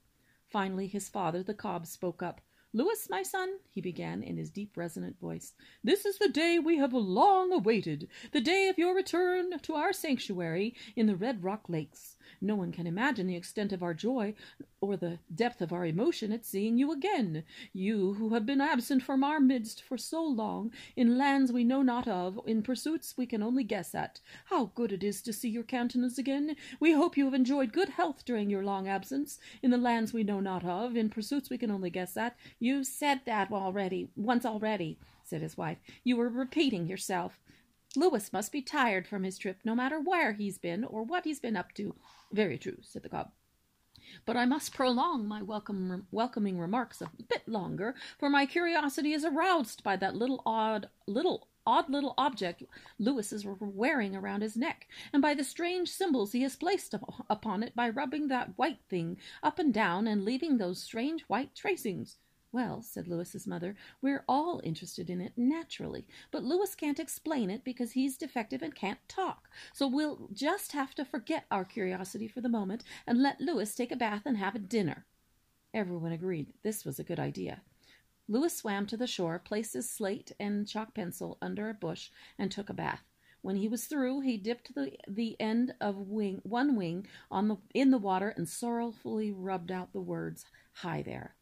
Finally, 0.53 0.85
his 0.85 1.09
father, 1.09 1.41
the 1.41 1.55
cob, 1.55 1.87
spoke 1.87 2.21
up. 2.21 2.39
Louis, 2.73 3.07
my 3.09 3.23
son, 3.23 3.57
he 3.71 3.81
began 3.81 4.21
in 4.21 4.37
his 4.37 4.51
deep, 4.51 4.77
resonant 4.77 5.19
voice, 5.19 5.53
this 5.83 6.05
is 6.05 6.19
the 6.19 6.29
day 6.29 6.59
we 6.59 6.77
have 6.77 6.93
long 6.93 7.51
awaited, 7.51 8.07
the 8.33 8.39
day 8.39 8.67
of 8.67 8.77
your 8.77 8.93
return 8.93 9.57
to 9.57 9.73
our 9.73 9.91
sanctuary 9.91 10.75
in 10.95 11.07
the 11.07 11.15
Red 11.15 11.43
Rock 11.43 11.69
Lakes. 11.69 12.17
No 12.41 12.55
one 12.55 12.71
can 12.71 12.87
imagine 12.87 13.27
the 13.27 13.35
extent 13.35 13.71
of 13.71 13.83
our 13.83 13.93
joy 13.93 14.33
or 14.81 14.97
the 14.97 15.19
depth 15.33 15.61
of 15.61 15.71
our 15.71 15.85
emotion 15.85 16.31
at 16.31 16.45
seeing 16.45 16.77
you 16.77 16.91
again. 16.91 17.43
You 17.71 18.13
who 18.13 18.33
have 18.33 18.45
been 18.45 18.61
absent 18.61 19.03
from 19.03 19.23
our 19.23 19.39
midst 19.39 19.81
for 19.81 19.97
so 19.97 20.23
long, 20.23 20.71
in 20.95 21.17
lands 21.17 21.51
we 21.51 21.63
know 21.63 21.81
not 21.81 22.07
of, 22.07 22.39
in 22.45 22.61
pursuits 22.61 23.15
we 23.17 23.25
can 23.25 23.41
only 23.41 23.63
guess 23.63 23.95
at. 23.95 24.19
How 24.45 24.71
good 24.75 24.91
it 24.91 25.03
is 25.03 25.21
to 25.21 25.33
see 25.33 25.49
your 25.49 25.63
countenance 25.63 26.17
again! 26.17 26.55
We 26.79 26.91
hope 26.91 27.17
you 27.17 27.25
have 27.25 27.33
enjoyed 27.33 27.73
good 27.73 27.89
health 27.89 28.25
during 28.25 28.49
your 28.49 28.63
long 28.63 28.87
absence, 28.87 29.39
in 29.61 29.71
the 29.71 29.77
lands 29.77 30.13
we 30.13 30.23
know 30.23 30.39
not 30.39 30.65
of, 30.65 30.95
in 30.95 31.09
pursuits 31.09 31.49
we 31.49 31.57
can 31.57 31.71
only 31.71 31.89
guess 31.89 32.17
at. 32.17 32.35
You've 32.59 32.87
said 32.87 33.21
that 33.25 33.51
already, 33.51 34.09
once 34.15 34.45
already, 34.45 34.99
said 35.23 35.41
his 35.41 35.57
wife. 35.57 35.77
You 36.03 36.17
were 36.17 36.29
repeating 36.29 36.87
yourself. 36.87 37.39
Louis 37.95 38.33
must 38.33 38.51
be 38.51 38.61
tired 38.61 39.07
from 39.07 39.23
his 39.23 39.37
trip, 39.37 39.59
no 39.63 39.75
matter 39.75 39.99
where 39.99 40.33
he's 40.33 40.57
been 40.57 40.83
or 40.83 41.03
what 41.03 41.25
he's 41.25 41.39
been 41.39 41.55
up 41.55 41.73
to. 41.73 41.95
Very 42.31 42.57
true, 42.57 42.77
said 42.81 43.03
the 43.03 43.09
cob. 43.09 43.31
But 44.25 44.35
I 44.35 44.45
must 44.45 44.73
prolong 44.73 45.27
my 45.27 45.41
welcome, 45.41 46.07
welcoming 46.11 46.59
remarks 46.59 47.01
a 47.01 47.09
bit 47.29 47.47
longer, 47.47 47.95
for 48.17 48.29
my 48.29 48.45
curiosity 48.45 49.13
is 49.13 49.23
aroused 49.23 49.83
by 49.83 49.95
that 49.97 50.15
little 50.15 50.41
odd, 50.45 50.89
little 51.07 51.47
odd 51.65 51.89
little 51.89 52.13
object 52.17 52.63
Louis 52.99 53.31
is 53.31 53.45
wearing 53.45 54.15
around 54.15 54.41
his 54.41 54.57
neck, 54.57 54.87
and 55.13 55.21
by 55.21 55.33
the 55.33 55.43
strange 55.43 55.89
symbols 55.89 56.33
he 56.33 56.41
has 56.41 56.57
placed 56.57 56.93
upon 57.29 57.63
it 57.63 57.75
by 57.75 57.89
rubbing 57.89 58.27
that 58.27 58.57
white 58.57 58.79
thing 58.89 59.17
up 59.41 59.59
and 59.59 59.73
down 59.73 60.07
and 60.07 60.25
leaving 60.25 60.57
those 60.57 60.83
strange 60.83 61.21
white 61.23 61.55
tracings. 61.55 62.17
Well, 62.53 62.83
said 62.83 63.07
Louis's 63.07 63.47
mother, 63.47 63.75
we're 63.99 64.23
all 64.29 64.61
interested 64.63 65.09
in 65.09 65.19
it, 65.19 65.33
naturally, 65.35 66.05
but 66.29 66.43
Louis 66.43 66.75
can't 66.75 66.99
explain 66.99 67.49
it 67.49 67.63
because 67.63 67.93
he's 67.93 68.15
defective 68.15 68.61
and 68.61 68.75
can't 68.75 68.99
talk. 69.07 69.49
So 69.73 69.87
we'll 69.87 70.29
just 70.31 70.71
have 70.73 70.93
to 70.95 71.03
forget 71.03 71.45
our 71.49 71.65
curiosity 71.65 72.27
for 72.27 72.41
the 72.41 72.49
moment 72.49 72.83
and 73.07 73.23
let 73.23 73.41
Louis 73.41 73.73
take 73.73 73.91
a 73.91 73.95
bath 73.95 74.21
and 74.27 74.37
have 74.37 74.53
a 74.53 74.59
dinner. 74.59 75.07
Everyone 75.73 76.11
agreed 76.11 76.53
this 76.61 76.85
was 76.85 76.99
a 76.99 77.03
good 77.03 77.19
idea. 77.19 77.63
Louis 78.27 78.55
swam 78.55 78.85
to 78.85 78.97
the 78.97 79.07
shore, 79.07 79.39
placed 79.39 79.73
his 79.73 79.89
slate 79.89 80.31
and 80.39 80.67
chalk 80.67 80.93
pencil 80.93 81.39
under 81.41 81.71
a 81.71 81.73
bush, 81.73 82.11
and 82.37 82.51
took 82.51 82.69
a 82.69 82.73
bath. 82.73 83.01
When 83.41 83.55
he 83.55 83.67
was 83.67 83.85
through, 83.85 84.21
he 84.21 84.37
dipped 84.37 84.75
the, 84.75 84.91
the 85.07 85.35
end 85.41 85.73
of 85.81 85.97
wing, 85.97 86.39
one 86.43 86.75
wing 86.75 87.07
on 87.31 87.47
the, 87.47 87.57
in 87.73 87.89
the 87.89 87.97
water 87.97 88.29
and 88.29 88.47
sorrowfully 88.47 89.31
rubbed 89.31 89.71
out 89.71 89.91
the 89.91 90.01
words, 90.01 90.45
Hi 90.75 91.01
there. 91.01 91.35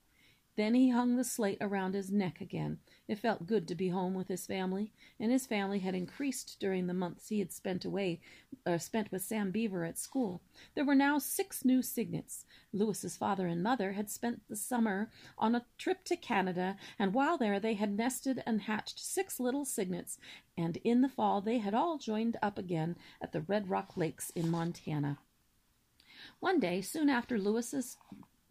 Then 0.58 0.74
he 0.76 0.90
hung 0.90 1.16
the 1.16 1.24
slate 1.24 1.60
around 1.62 1.94
his 1.94 2.12
neck 2.12 2.42
again. 2.42 2.80
It 3.08 3.20
felt 3.20 3.48
good 3.48 3.68
to 3.70 3.76
be 3.76 3.88
home 3.88 4.14
with 4.14 4.28
his 4.28 4.46
family, 4.46 4.92
and 5.18 5.32
his 5.32 5.46
family 5.46 5.80
had 5.80 5.96
increased 5.96 6.58
during 6.60 6.88
the 6.88 6.94
months 6.94 7.30
he 7.30 7.40
had 7.40 7.54
spent 7.54 7.86
away, 7.86 8.20
or 8.66 8.78
spent 8.78 9.12
with 9.12 9.22
Sam 9.22 9.52
Beaver 9.52 9.86
at 9.86 9.98
school. 9.98 10.42
There 10.76 10.84
were 10.84 10.94
now 10.94 11.20
six 11.20 11.64
new 11.64 11.82
cygnets. 11.82 12.46
Louis's 12.74 13.16
father 13.16 13.48
and 13.48 13.64
mother 13.64 13.94
had 13.94 14.10
spent 14.10 14.48
the 14.50 14.58
summer 14.58 15.10
on 15.38 15.56
a 15.56 15.66
trip 15.78 16.04
to 16.06 16.18
Canada, 16.18 16.76
and 17.00 17.14
while 17.14 17.38
there 17.38 17.60
they 17.60 17.76
had 17.76 17.96
nested 17.96 18.44
and 18.46 18.64
hatched 18.64 19.00
six 19.00 19.40
little 19.40 19.64
cygnets, 19.64 20.18
and 20.58 20.78
in 20.84 21.02
the 21.02 21.10
fall 21.10 21.40
they 21.40 21.60
had 21.60 21.74
all 21.74 21.98
joined 21.98 22.38
up 22.42 22.58
again 22.58 22.98
at 23.22 23.32
the 23.32 23.42
Red 23.42 23.70
Rock 23.70 23.96
Lakes 23.96 24.32
in 24.32 24.52
Montana. 24.52 25.20
One 26.40 26.60
day, 26.60 26.82
soon 26.82 27.10
after 27.10 27.40
Louis's 27.40 27.98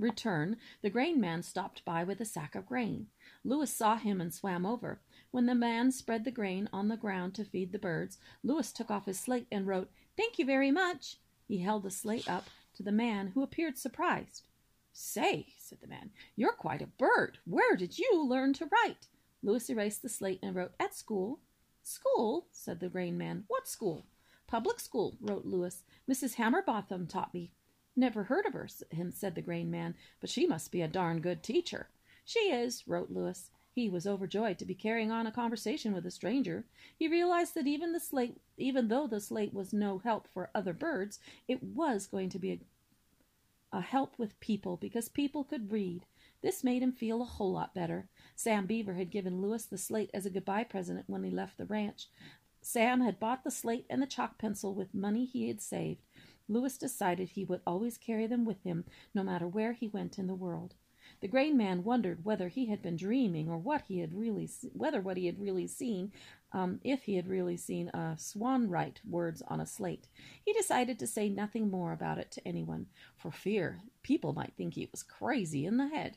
return, 0.00 0.56
the 0.82 0.90
grain 0.90 1.20
man 1.20 1.42
stopped 1.42 1.84
by 1.84 2.04
with 2.04 2.20
a 2.20 2.24
sack 2.24 2.54
of 2.54 2.66
grain. 2.66 3.08
Louis 3.44 3.72
saw 3.72 3.96
him 3.96 4.20
and 4.20 4.32
swam 4.32 4.66
over. 4.66 5.00
When 5.30 5.46
the 5.46 5.54
man 5.54 5.92
spread 5.92 6.24
the 6.24 6.30
grain 6.30 6.68
on 6.72 6.88
the 6.88 6.96
ground 6.96 7.34
to 7.34 7.44
feed 7.44 7.72
the 7.72 7.78
birds, 7.78 8.18
Louis 8.42 8.72
took 8.72 8.90
off 8.90 9.06
his 9.06 9.20
slate 9.20 9.46
and 9.52 9.66
wrote, 9.66 9.90
Thank 10.16 10.38
you 10.38 10.44
very 10.44 10.70
much. 10.70 11.16
He 11.46 11.58
held 11.58 11.82
the 11.82 11.90
slate 11.90 12.28
up 12.28 12.46
to 12.74 12.82
the 12.82 12.92
man, 12.92 13.28
who 13.28 13.42
appeared 13.42 13.78
surprised. 13.78 14.46
Say, 14.92 15.54
said 15.58 15.78
the 15.80 15.86
man, 15.86 16.10
you're 16.36 16.52
quite 16.52 16.82
a 16.82 16.86
bird. 16.86 17.38
Where 17.44 17.76
did 17.76 17.98
you 17.98 18.24
learn 18.24 18.52
to 18.54 18.66
write? 18.66 19.06
Louis 19.42 19.70
erased 19.70 20.02
the 20.02 20.08
slate 20.08 20.40
and 20.42 20.54
wrote, 20.54 20.72
At 20.80 20.94
school. 20.94 21.40
School? 21.82 22.46
said 22.52 22.80
the 22.80 22.88
grain 22.88 23.16
man. 23.16 23.44
What 23.48 23.68
school? 23.68 24.06
Public 24.46 24.80
school, 24.80 25.16
wrote 25.20 25.44
Louis. 25.44 25.82
Mrs. 26.10 26.34
Hammerbotham 26.34 27.08
taught 27.08 27.32
me. 27.32 27.52
Never 27.96 28.24
heard 28.24 28.46
of 28.46 28.52
her, 28.52 28.68
him 28.90 29.10
said 29.10 29.34
the 29.34 29.42
grain 29.42 29.70
man, 29.70 29.94
but 30.20 30.30
she 30.30 30.46
must 30.46 30.72
be 30.72 30.80
a 30.82 30.88
darn 30.88 31.20
good 31.20 31.42
teacher. 31.42 31.88
She 32.24 32.50
is, 32.52 32.86
wrote 32.86 33.10
Louis. 33.10 33.50
He 33.72 33.88
was 33.88 34.06
overjoyed 34.06 34.58
to 34.58 34.64
be 34.64 34.74
carrying 34.74 35.10
on 35.10 35.26
a 35.26 35.32
conversation 35.32 35.92
with 35.92 36.04
a 36.06 36.10
stranger. 36.10 36.64
He 36.96 37.08
realized 37.08 37.54
that 37.54 37.66
even 37.66 37.92
the 37.92 38.00
slate, 38.00 38.40
even 38.56 38.88
though 38.88 39.06
the 39.06 39.20
slate 39.20 39.54
was 39.54 39.72
no 39.72 39.98
help 39.98 40.28
for 40.28 40.50
other 40.54 40.72
birds, 40.72 41.18
it 41.46 41.62
was 41.62 42.06
going 42.06 42.30
to 42.30 42.38
be 42.38 42.52
a, 42.52 43.78
a 43.78 43.80
help 43.80 44.18
with 44.18 44.38
people 44.40 44.76
because 44.76 45.08
people 45.08 45.44
could 45.44 45.72
read. 45.72 46.04
This 46.42 46.64
made 46.64 46.82
him 46.82 46.92
feel 46.92 47.20
a 47.20 47.26
whole 47.26 47.52
lot 47.52 47.74
better. 47.74 48.08
Sam 48.34 48.66
Beaver 48.66 48.94
had 48.94 49.10
given 49.10 49.40
Louis 49.40 49.64
the 49.64 49.78
slate 49.78 50.10
as 50.14 50.26
a 50.26 50.30
goodbye 50.30 50.64
present 50.64 51.04
when 51.06 51.22
he 51.22 51.30
left 51.30 51.58
the 51.58 51.66
ranch. 51.66 52.08
Sam 52.62 53.00
had 53.00 53.20
bought 53.20 53.44
the 53.44 53.50
slate 53.50 53.86
and 53.88 54.02
the 54.02 54.06
chalk 54.06 54.38
pencil 54.38 54.74
with 54.74 54.94
money 54.94 55.24
he 55.24 55.48
had 55.48 55.62
saved. 55.62 56.02
Louis 56.50 56.76
decided 56.76 57.30
he 57.30 57.44
would 57.44 57.60
always 57.64 57.96
carry 57.96 58.26
them 58.26 58.44
with 58.44 58.62
him, 58.64 58.84
no 59.14 59.22
matter 59.22 59.46
where 59.46 59.72
he 59.72 59.86
went 59.86 60.18
in 60.18 60.26
the 60.26 60.34
world. 60.34 60.74
The 61.20 61.28
grain 61.28 61.56
man 61.56 61.84
wondered 61.84 62.24
whether 62.24 62.48
he 62.48 62.66
had 62.66 62.82
been 62.82 62.96
dreaming, 62.96 63.48
or 63.48 63.56
what 63.56 63.82
he 63.86 64.00
had 64.00 64.12
really, 64.12 64.48
whether 64.72 65.00
what 65.00 65.16
he 65.16 65.26
had 65.26 65.40
really 65.40 65.68
seen, 65.68 66.12
um, 66.52 66.80
if 66.82 67.04
he 67.04 67.14
had 67.14 67.28
really 67.28 67.56
seen 67.56 67.88
a 67.90 68.16
swan 68.18 68.68
write 68.68 69.00
words 69.08 69.42
on 69.46 69.60
a 69.60 69.66
slate. 69.66 70.08
He 70.44 70.52
decided 70.52 70.98
to 70.98 71.06
say 71.06 71.28
nothing 71.28 71.70
more 71.70 71.92
about 71.92 72.18
it 72.18 72.32
to 72.32 72.48
anyone, 72.48 72.86
for 73.16 73.30
fear 73.30 73.80
people 74.02 74.32
might 74.32 74.54
think 74.56 74.74
he 74.74 74.88
was 74.90 75.04
crazy 75.04 75.64
in 75.64 75.76
the 75.76 75.88
head. 75.88 76.16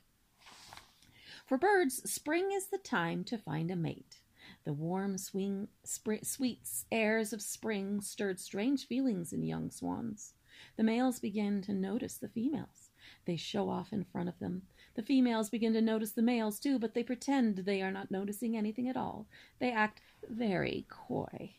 For 1.46 1.58
birds, 1.58 2.10
spring 2.10 2.50
is 2.52 2.68
the 2.68 2.78
time 2.80 3.24
to 3.26 3.38
find 3.38 3.70
a 3.70 3.76
mate. 3.76 4.23
The 4.66 4.74
warm, 4.74 5.18
swing, 5.18 5.68
spring, 5.84 6.22
sweet 6.24 6.62
airs 6.92 7.34
of 7.34 7.42
spring 7.42 8.00
stirred 8.00 8.40
strange 8.40 8.88
feelings 8.88 9.34
in 9.34 9.44
young 9.44 9.70
swans. 9.70 10.36
The 10.78 10.84
males 10.84 11.20
begin 11.20 11.62
to 11.64 11.74
notice 11.74 12.18
the 12.18 12.30
females. 12.30 12.90
They 13.26 13.36
show 13.36 13.70
off 13.70 13.92
in 13.92 14.06
front 14.06 14.30
of 14.30 14.40
them. 14.40 14.62
The 14.96 15.04
females 15.04 15.50
begin 15.50 15.74
to 15.74 15.82
notice 15.82 16.12
the 16.12 16.22
males 16.22 16.60
too, 16.60 16.80
but 16.80 16.94
they 16.94 17.04
pretend 17.04 17.58
they 17.58 17.82
are 17.82 17.92
not 17.92 18.12
noticing 18.12 18.56
anything 18.56 18.88
at 18.88 18.96
all. 18.96 19.28
They 19.60 19.72
act 19.72 20.02
very 20.30 20.86
coy. 20.90 21.56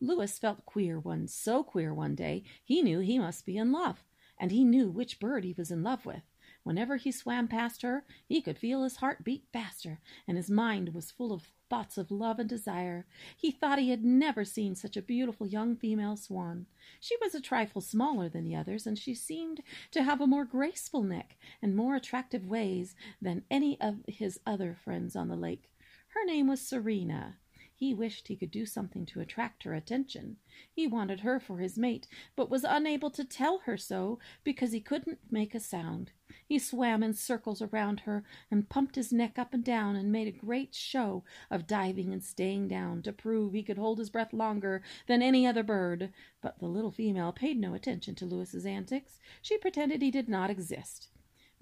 Louis 0.00 0.36
felt 0.38 0.66
queer 0.66 0.98
one, 0.98 1.28
so 1.28 1.62
queer 1.62 1.94
one 1.94 2.16
day, 2.16 2.42
he 2.64 2.82
knew 2.82 2.98
he 2.98 3.18
must 3.18 3.46
be 3.46 3.56
in 3.56 3.70
love, 3.70 4.04
and 4.38 4.50
he 4.50 4.64
knew 4.64 4.90
which 4.90 5.20
bird 5.20 5.44
he 5.44 5.54
was 5.56 5.70
in 5.70 5.82
love 5.82 6.04
with. 6.04 6.22
Whenever 6.64 6.96
he 6.96 7.12
swam 7.12 7.48
past 7.48 7.82
her, 7.82 8.04
he 8.26 8.40
could 8.40 8.58
feel 8.58 8.82
his 8.82 8.96
heart 8.96 9.24
beat 9.24 9.44
faster, 9.52 10.00
and 10.26 10.36
his 10.36 10.50
mind 10.50 10.94
was 10.94 11.10
full 11.10 11.32
of 11.32 11.52
thoughts 11.72 11.96
of 11.96 12.10
love 12.10 12.38
and 12.38 12.50
desire. 12.50 13.06
He 13.34 13.50
thought 13.50 13.78
he 13.78 13.88
had 13.88 14.04
never 14.04 14.44
seen 14.44 14.74
such 14.74 14.94
a 14.94 15.00
beautiful 15.00 15.46
young 15.46 15.74
female 15.74 16.18
swan. 16.18 16.66
She 17.00 17.16
was 17.18 17.34
a 17.34 17.40
trifle 17.40 17.80
smaller 17.80 18.28
than 18.28 18.44
the 18.44 18.54
others, 18.54 18.86
and 18.86 18.98
she 18.98 19.14
seemed 19.14 19.62
to 19.92 20.02
have 20.02 20.20
a 20.20 20.26
more 20.26 20.44
graceful 20.44 21.02
neck 21.02 21.38
and 21.62 21.74
more 21.74 21.96
attractive 21.96 22.46
ways 22.46 22.94
than 23.22 23.44
any 23.50 23.80
of 23.80 24.00
his 24.06 24.38
other 24.46 24.76
friends 24.84 25.16
on 25.16 25.28
the 25.28 25.34
lake. 25.34 25.70
Her 26.08 26.26
name 26.26 26.46
was 26.46 26.60
Serena. 26.60 27.38
He 27.82 27.94
wished 27.94 28.28
he 28.28 28.36
could 28.36 28.52
do 28.52 28.64
something 28.64 29.04
to 29.06 29.18
attract 29.18 29.64
her 29.64 29.74
attention. 29.74 30.36
He 30.72 30.86
wanted 30.86 31.22
her 31.22 31.40
for 31.40 31.58
his 31.58 31.76
mate, 31.76 32.06
but 32.36 32.48
was 32.48 32.62
unable 32.62 33.10
to 33.10 33.24
tell 33.24 33.58
her 33.64 33.76
so 33.76 34.20
because 34.44 34.70
he 34.70 34.80
couldn't 34.80 35.18
make 35.32 35.52
a 35.52 35.58
sound. 35.58 36.12
He 36.46 36.60
swam 36.60 37.02
in 37.02 37.12
circles 37.14 37.60
around 37.60 37.98
her 38.06 38.22
and 38.52 38.68
pumped 38.68 38.94
his 38.94 39.12
neck 39.12 39.36
up 39.36 39.52
and 39.52 39.64
down 39.64 39.96
and 39.96 40.12
made 40.12 40.28
a 40.28 40.46
great 40.46 40.76
show 40.76 41.24
of 41.50 41.66
diving 41.66 42.12
and 42.12 42.22
staying 42.22 42.68
down 42.68 43.02
to 43.02 43.12
prove 43.12 43.52
he 43.52 43.64
could 43.64 43.78
hold 43.78 43.98
his 43.98 44.10
breath 44.10 44.32
longer 44.32 44.80
than 45.08 45.20
any 45.20 45.44
other 45.44 45.64
bird. 45.64 46.12
But 46.40 46.60
the 46.60 46.68
little 46.68 46.92
female 46.92 47.32
paid 47.32 47.58
no 47.58 47.74
attention 47.74 48.14
to 48.14 48.26
Louis's 48.26 48.64
antics. 48.64 49.18
She 49.42 49.58
pretended 49.58 50.02
he 50.02 50.12
did 50.12 50.28
not 50.28 50.50
exist. 50.50 51.08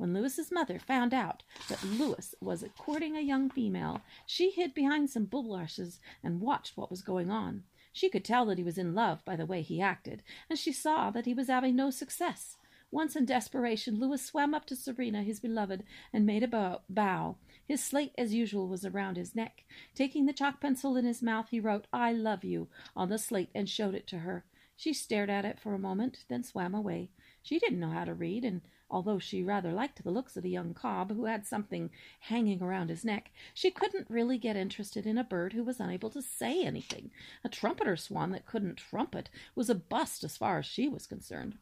When 0.00 0.14
Louis's 0.14 0.50
mother 0.50 0.78
found 0.78 1.12
out 1.12 1.42
that 1.68 1.84
Louis 1.84 2.34
was 2.40 2.64
courting 2.78 3.18
a 3.18 3.20
young 3.20 3.50
female, 3.50 4.00
she 4.24 4.48
hid 4.48 4.72
behind 4.72 5.10
some 5.10 5.26
bulrushes 5.26 6.00
and 6.22 6.40
watched 6.40 6.74
what 6.74 6.88
was 6.88 7.02
going 7.02 7.30
on. 7.30 7.64
She 7.92 8.08
could 8.08 8.24
tell 8.24 8.46
that 8.46 8.56
he 8.56 8.64
was 8.64 8.78
in 8.78 8.94
love 8.94 9.22
by 9.26 9.36
the 9.36 9.44
way 9.44 9.60
he 9.60 9.82
acted, 9.82 10.22
and 10.48 10.58
she 10.58 10.72
saw 10.72 11.10
that 11.10 11.26
he 11.26 11.34
was 11.34 11.48
having 11.48 11.76
no 11.76 11.90
success. 11.90 12.56
Once 12.90 13.14
in 13.14 13.26
desperation, 13.26 14.00
Louis 14.00 14.24
swam 14.24 14.54
up 14.54 14.64
to 14.68 14.74
Serena, 14.74 15.22
his 15.22 15.38
beloved, 15.38 15.84
and 16.14 16.24
made 16.24 16.44
a 16.44 16.80
bow. 16.88 17.36
His 17.68 17.84
slate, 17.84 18.14
as 18.16 18.32
usual, 18.32 18.68
was 18.68 18.86
around 18.86 19.18
his 19.18 19.36
neck. 19.36 19.66
Taking 19.94 20.24
the 20.24 20.32
chalk 20.32 20.62
pencil 20.62 20.96
in 20.96 21.04
his 21.04 21.20
mouth, 21.20 21.50
he 21.50 21.60
wrote, 21.60 21.86
I 21.92 22.14
love 22.14 22.42
you, 22.42 22.68
on 22.96 23.10
the 23.10 23.18
slate 23.18 23.50
and 23.54 23.68
showed 23.68 23.94
it 23.94 24.06
to 24.06 24.20
her. 24.20 24.46
She 24.76 24.94
stared 24.94 25.28
at 25.28 25.44
it 25.44 25.60
for 25.60 25.74
a 25.74 25.78
moment, 25.78 26.24
then 26.28 26.42
swam 26.42 26.74
away. 26.74 27.10
She 27.42 27.58
didn't 27.58 27.80
know 27.80 27.90
how 27.90 28.06
to 28.06 28.14
read, 28.14 28.46
and 28.46 28.62
although 28.90 29.18
she 29.18 29.42
rather 29.42 29.72
liked 29.72 30.02
the 30.02 30.10
looks 30.10 30.36
of 30.36 30.42
the 30.42 30.50
young 30.50 30.74
cob, 30.74 31.14
who 31.14 31.24
had 31.26 31.46
something 31.46 31.90
hanging 32.20 32.62
around 32.62 32.90
his 32.90 33.04
neck, 33.04 33.30
she 33.54 33.70
couldn't 33.70 34.10
really 34.10 34.36
get 34.36 34.56
interested 34.56 35.06
in 35.06 35.16
a 35.16 35.24
bird 35.24 35.52
who 35.52 35.62
was 35.62 35.80
unable 35.80 36.10
to 36.10 36.20
say 36.20 36.64
anything. 36.64 37.10
A 37.44 37.48
trumpeter 37.48 37.96
swan 37.96 38.30
that 38.32 38.46
couldn't 38.46 38.76
trumpet 38.76 39.30
was 39.54 39.70
a 39.70 39.74
bust 39.74 40.24
as 40.24 40.36
far 40.36 40.58
as 40.58 40.66
she 40.66 40.88
was 40.88 41.06
concerned. 41.06 41.56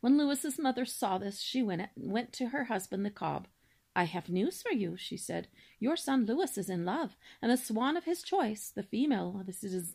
When 0.00 0.16
Louis's 0.16 0.58
mother 0.58 0.84
saw 0.84 1.18
this, 1.18 1.40
she 1.40 1.62
went, 1.62 1.88
went 1.96 2.32
to 2.34 2.48
her 2.48 2.64
husband, 2.64 3.04
the 3.04 3.10
cob. 3.10 3.48
I 3.94 4.04
have 4.04 4.30
news 4.30 4.62
for 4.62 4.72
you, 4.72 4.96
she 4.96 5.16
said. 5.16 5.48
Your 5.78 5.96
son 5.96 6.24
Louis 6.24 6.56
is 6.56 6.70
in 6.70 6.84
love, 6.84 7.16
and 7.42 7.50
the 7.50 7.56
swan 7.56 7.96
of 7.96 8.04
his 8.04 8.22
choice, 8.22 8.70
the 8.74 8.82
female 8.82 9.44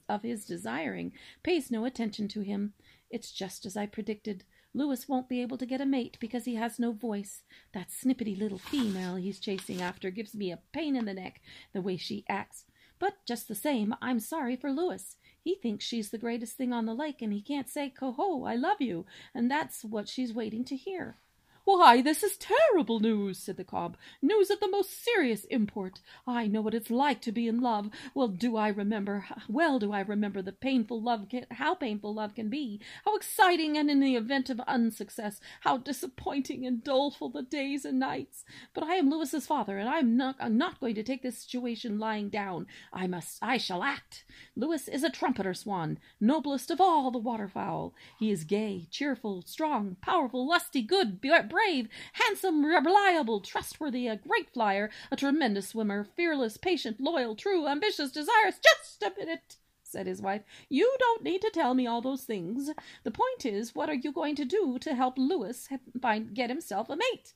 of 0.08 0.22
his 0.24 0.46
desiring, 0.46 1.14
pays 1.42 1.72
no 1.72 1.86
attention 1.86 2.28
to 2.28 2.42
him. 2.42 2.74
It's 3.10 3.32
just 3.32 3.66
as 3.66 3.76
I 3.76 3.86
predicted. 3.86 4.44
Louis 4.78 5.10
won't 5.10 5.28
be 5.28 5.42
able 5.42 5.58
to 5.58 5.66
get 5.66 5.82
a 5.82 5.88
mate 5.88 6.18
because 6.20 6.46
he 6.46 6.54
has 6.54 6.78
no 6.78 6.92
voice. 6.92 7.42
That 7.74 7.90
snippety 7.90 8.38
little 8.38 8.60
female 8.60 9.16
he's 9.16 9.40
chasing 9.40 9.82
after 9.82 10.12
gives 10.12 10.36
me 10.36 10.52
a 10.52 10.60
pain 10.72 10.96
in 10.96 11.06
the 11.06 11.16
neck, 11.16 11.42
the 11.74 11.82
way 11.82 11.98
she 11.98 12.24
acts. 12.30 12.66
But 13.00 13.16
just 13.28 13.48
the 13.48 13.56
same, 13.56 13.96
I'm 14.04 14.20
sorry 14.20 14.56
for 14.56 14.72
Louis. 14.72 15.18
He 15.42 15.56
thinks 15.56 15.84
she's 15.84 16.12
the 16.12 16.20
greatest 16.20 16.58
thing 16.58 16.74
on 16.74 16.86
the 16.86 16.94
lake, 16.94 17.24
and 17.24 17.34
he 17.34 17.42
can't 17.42 17.68
say, 17.68 17.90
Coho, 17.90 18.44
I 18.44 18.54
love 18.54 18.80
you, 18.80 19.08
and 19.34 19.50
that's 19.50 19.84
what 19.84 20.08
she's 20.08 20.32
waiting 20.32 20.64
to 20.66 20.76
hear. 20.76 21.18
Why, 21.68 22.02
this 22.02 22.24
is 22.24 22.38
terrible 22.38 23.02
news, 23.02 23.40
said 23.40 23.58
the 23.58 23.66
cob. 23.66 23.98
News 24.22 24.50
of 24.50 24.62
the 24.62 24.70
most 24.70 25.04
serious 25.04 25.44
import. 25.44 26.00
I 26.26 26.48
know 26.48 26.62
what 26.62 26.74
it's 26.74 26.90
like 26.90 27.20
to 27.24 27.32
be 27.34 27.46
in 27.46 27.60
love. 27.60 27.90
Well, 28.14 28.30
do 28.30 28.56
I 28.56 28.70
remember, 28.70 29.26
well 29.50 29.78
do 29.78 29.92
I 29.92 30.00
remember 30.00 30.42
the 30.42 30.54
painful 30.54 31.02
love 31.02 31.28
can, 31.30 31.46
how 31.52 31.76
painful 31.76 32.14
love 32.14 32.36
can 32.36 32.48
be, 32.50 32.80
how 33.04 33.18
exciting 33.18 33.78
and 33.78 33.92
in 33.92 34.00
the 34.00 34.16
event 34.16 34.50
of 34.50 34.62
unsuccess, 34.62 35.42
how 35.60 35.76
disappointing 35.76 36.66
and 36.66 36.82
doleful 36.86 37.28
the 37.28 37.42
days 37.42 37.84
and 37.84 38.00
nights. 38.00 38.46
But 38.74 38.86
I 38.86 38.96
am 38.96 39.10
Louis's 39.10 39.46
father, 39.46 39.78
and 39.78 39.90
I 39.90 40.00
am 40.00 40.16
not, 40.16 40.38
I'm 40.40 40.58
not 40.58 40.80
going 40.80 40.96
to 40.96 41.04
take 41.04 41.22
this 41.22 41.40
situation 41.40 42.00
lying 42.00 42.30
down. 42.30 42.68
I 42.94 43.08
must, 43.08 43.40
I 43.42 43.58
shall 43.58 43.84
act. 43.84 44.24
Louis 44.56 44.88
is 44.88 45.04
a 45.04 45.10
trumpeter 45.10 45.54
swan, 45.54 46.00
noblest 46.22 46.72
of 46.72 46.80
all 46.80 47.12
the 47.12 47.18
waterfowl. 47.18 47.94
He 48.18 48.32
is 48.32 48.46
gay, 48.46 48.88
cheerful, 48.90 49.44
strong, 49.46 49.98
powerful, 50.02 50.48
lusty, 50.48 50.82
good, 50.82 51.20
brave, 51.20 51.57
brave, 51.58 51.88
handsome, 52.14 52.64
reliable, 52.64 53.40
trustworthy, 53.40 54.08
a 54.08 54.16
great 54.16 54.50
flyer, 54.50 54.92
a 55.12 55.16
tremendous 55.16 55.70
swimmer, 55.70 56.06
fearless, 56.16 56.56
patient, 56.56 57.00
loyal, 57.00 57.36
true, 57.36 57.68
ambitious, 57.68 58.12
desirous. 58.12 58.60
Just 58.64 59.02
a 59.02 59.12
minute, 59.18 59.58
said 59.82 60.06
his 60.06 60.22
wife. 60.22 60.44
You 60.70 60.96
don't 61.00 61.24
need 61.24 61.42
to 61.42 61.50
tell 61.52 61.74
me 61.74 61.88
all 61.88 62.02
those 62.02 62.26
things. 62.26 62.70
The 63.04 63.12
point 63.12 63.46
is, 63.46 63.74
what 63.74 63.90
are 63.90 63.96
you 63.96 64.12
going 64.12 64.36
to 64.36 64.46
do 64.46 64.78
to 64.80 64.94
help 64.94 65.18
Louis 65.18 65.68
find 66.00 66.34
get 66.36 66.52
himself 66.52 66.90
a 66.90 66.96
mate? 66.96 67.34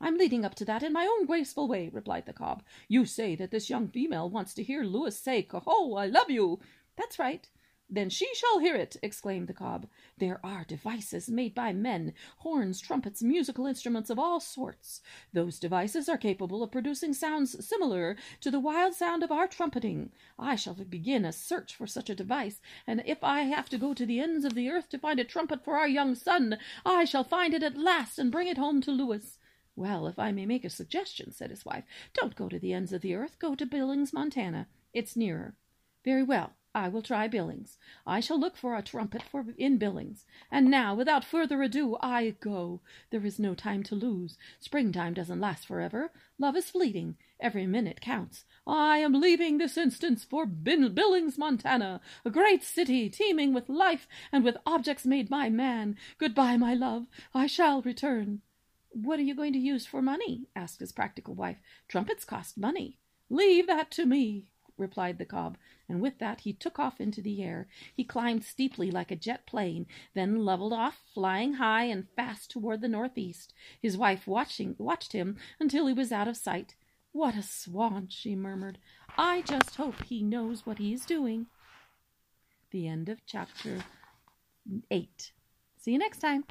I'm 0.00 0.18
leading 0.18 0.44
up 0.44 0.54
to 0.56 0.64
that 0.66 0.82
in 0.82 0.92
my 0.92 1.06
own 1.06 1.26
graceful 1.26 1.66
way, 1.66 1.90
replied 1.92 2.26
the 2.26 2.32
cob. 2.32 2.62
You 2.88 3.04
say 3.04 3.34
that 3.36 3.50
this 3.50 3.70
young 3.70 3.88
female 3.88 4.30
wants 4.30 4.54
to 4.54 4.62
hear 4.62 4.84
Louis 4.84 5.18
say, 5.18 5.42
Coho, 5.42 5.94
I 5.94 6.06
love 6.06 6.30
you. 6.30 6.60
That's 6.96 7.18
right. 7.18 7.48
Then 7.90 8.08
she 8.08 8.26
shall 8.34 8.60
hear 8.60 8.74
it, 8.74 8.96
exclaimed 9.02 9.46
the 9.46 9.52
cob. 9.52 9.86
There 10.16 10.40
are 10.44 10.64
devices 10.64 11.28
made 11.28 11.54
by 11.54 11.72
men, 11.72 12.14
horns, 12.38 12.80
trumpets, 12.80 13.22
musical 13.22 13.66
instruments 13.66 14.08
of 14.08 14.18
all 14.18 14.40
sorts. 14.40 15.02
Those 15.32 15.58
devices 15.58 16.08
are 16.08 16.16
capable 16.16 16.62
of 16.62 16.72
producing 16.72 17.12
sounds 17.12 17.64
similar 17.64 18.16
to 18.40 18.50
the 18.50 18.58
wild 18.58 18.94
sound 18.94 19.22
of 19.22 19.30
our 19.30 19.46
trumpeting. 19.46 20.12
I 20.38 20.56
shall 20.56 20.74
begin 20.74 21.24
a 21.24 21.32
search 21.32 21.74
for 21.74 21.86
such 21.86 22.08
a 22.08 22.14
device, 22.14 22.60
and 22.86 23.02
if 23.04 23.22
I 23.22 23.42
have 23.42 23.68
to 23.68 23.78
go 23.78 23.92
to 23.92 24.06
the 24.06 24.18
ends 24.18 24.44
of 24.44 24.54
the 24.54 24.70
earth 24.70 24.88
to 24.88 24.98
find 24.98 25.20
a 25.20 25.24
trumpet 25.24 25.62
for 25.62 25.76
our 25.76 25.88
young 25.88 26.14
son, 26.14 26.58
I 26.86 27.04
shall 27.04 27.22
find 27.22 27.52
it 27.52 27.62
at 27.62 27.76
last 27.76 28.18
and 28.18 28.32
bring 28.32 28.48
it 28.48 28.58
home 28.58 28.80
to 28.80 28.90
Louis. 28.90 29.38
Well, 29.76 30.06
if 30.06 30.18
I 30.18 30.32
may 30.32 30.46
make 30.46 30.64
a 30.64 30.70
suggestion, 30.70 31.32
said 31.32 31.50
his 31.50 31.64
wife, 31.64 31.84
don't 32.14 32.34
go 32.34 32.48
to 32.48 32.58
the 32.58 32.72
ends 32.72 32.92
of 32.92 33.02
the 33.02 33.14
earth, 33.14 33.38
go 33.38 33.54
to 33.54 33.66
Billings, 33.66 34.12
Montana. 34.12 34.68
It's 34.92 35.16
nearer. 35.16 35.54
Very 36.02 36.22
well. 36.22 36.54
I 36.76 36.88
will 36.88 37.02
try 37.02 37.28
Billings. 37.28 37.78
I 38.04 38.18
shall 38.18 38.38
look 38.38 38.56
for 38.56 38.74
a 38.74 38.82
trumpet 38.82 39.22
for 39.22 39.44
in 39.56 39.78
Billings. 39.78 40.26
And 40.50 40.68
now, 40.68 40.92
without 40.94 41.24
further 41.24 41.62
ado, 41.62 41.96
I 42.00 42.34
go. 42.40 42.80
There 43.10 43.24
is 43.24 43.38
no 43.38 43.54
time 43.54 43.84
to 43.84 43.94
lose. 43.94 44.36
Springtime 44.58 45.14
doesn't 45.14 45.40
last 45.40 45.66
forever. 45.66 46.10
Love 46.36 46.56
is 46.56 46.70
fleeting. 46.70 47.16
Every 47.38 47.66
minute 47.66 48.00
counts. 48.00 48.44
I 48.66 48.98
am 48.98 49.20
leaving 49.20 49.58
this 49.58 49.76
instance 49.76 50.24
for 50.24 50.46
Bin- 50.46 50.92
Billings, 50.94 51.38
Montana, 51.38 52.00
a 52.24 52.30
great 52.30 52.64
city 52.64 53.08
teeming 53.08 53.54
with 53.54 53.68
life 53.68 54.08
and 54.32 54.42
with 54.42 54.56
objects 54.66 55.06
made 55.06 55.28
by 55.28 55.50
man. 55.50 55.96
Goodbye, 56.18 56.56
my 56.56 56.74
love. 56.74 57.06
I 57.32 57.46
shall 57.46 57.82
return. 57.82 58.40
What 58.90 59.20
are 59.20 59.22
you 59.22 59.36
going 59.36 59.52
to 59.52 59.58
use 59.60 59.86
for 59.86 60.02
money? 60.02 60.48
asked 60.56 60.80
his 60.80 60.92
practical 60.92 61.34
wife. 61.34 61.58
Trumpets 61.86 62.24
cost 62.24 62.58
money. 62.58 62.98
Leave 63.30 63.66
that 63.68 63.90
to 63.92 64.06
me, 64.06 64.46
replied 64.76 65.18
the 65.18 65.24
cob, 65.24 65.56
and 65.88 66.00
with 66.00 66.18
that 66.18 66.40
he 66.40 66.52
took 66.52 66.78
off 66.78 67.00
into 67.00 67.22
the 67.22 67.42
air. 67.42 67.68
He 67.94 68.04
climbed 68.04 68.44
steeply 68.44 68.90
like 68.90 69.10
a 69.10 69.16
jet 69.16 69.46
plane, 69.46 69.86
then 70.14 70.44
leveled 70.44 70.72
off, 70.72 71.00
flying 71.14 71.54
high 71.54 71.84
and 71.84 72.08
fast 72.16 72.50
toward 72.50 72.80
the 72.80 72.88
northeast. 72.88 73.54
His 73.80 73.96
wife 73.96 74.26
watching 74.26 74.74
watched 74.78 75.12
him 75.12 75.36
until 75.60 75.86
he 75.86 75.92
was 75.92 76.10
out 76.10 76.28
of 76.28 76.36
sight. 76.36 76.74
What 77.12 77.36
a 77.36 77.42
swan, 77.42 78.08
she 78.10 78.34
murmured. 78.34 78.78
I 79.16 79.42
just 79.42 79.76
hope 79.76 80.02
he 80.02 80.22
knows 80.22 80.66
what 80.66 80.78
he 80.78 80.92
is 80.92 81.06
doing. 81.06 81.46
The 82.72 82.88
end 82.88 83.08
of 83.08 83.24
chapter 83.24 83.84
eight. 84.90 85.30
See 85.78 85.92
you 85.92 85.98
next 85.98 86.18
time. 86.18 86.42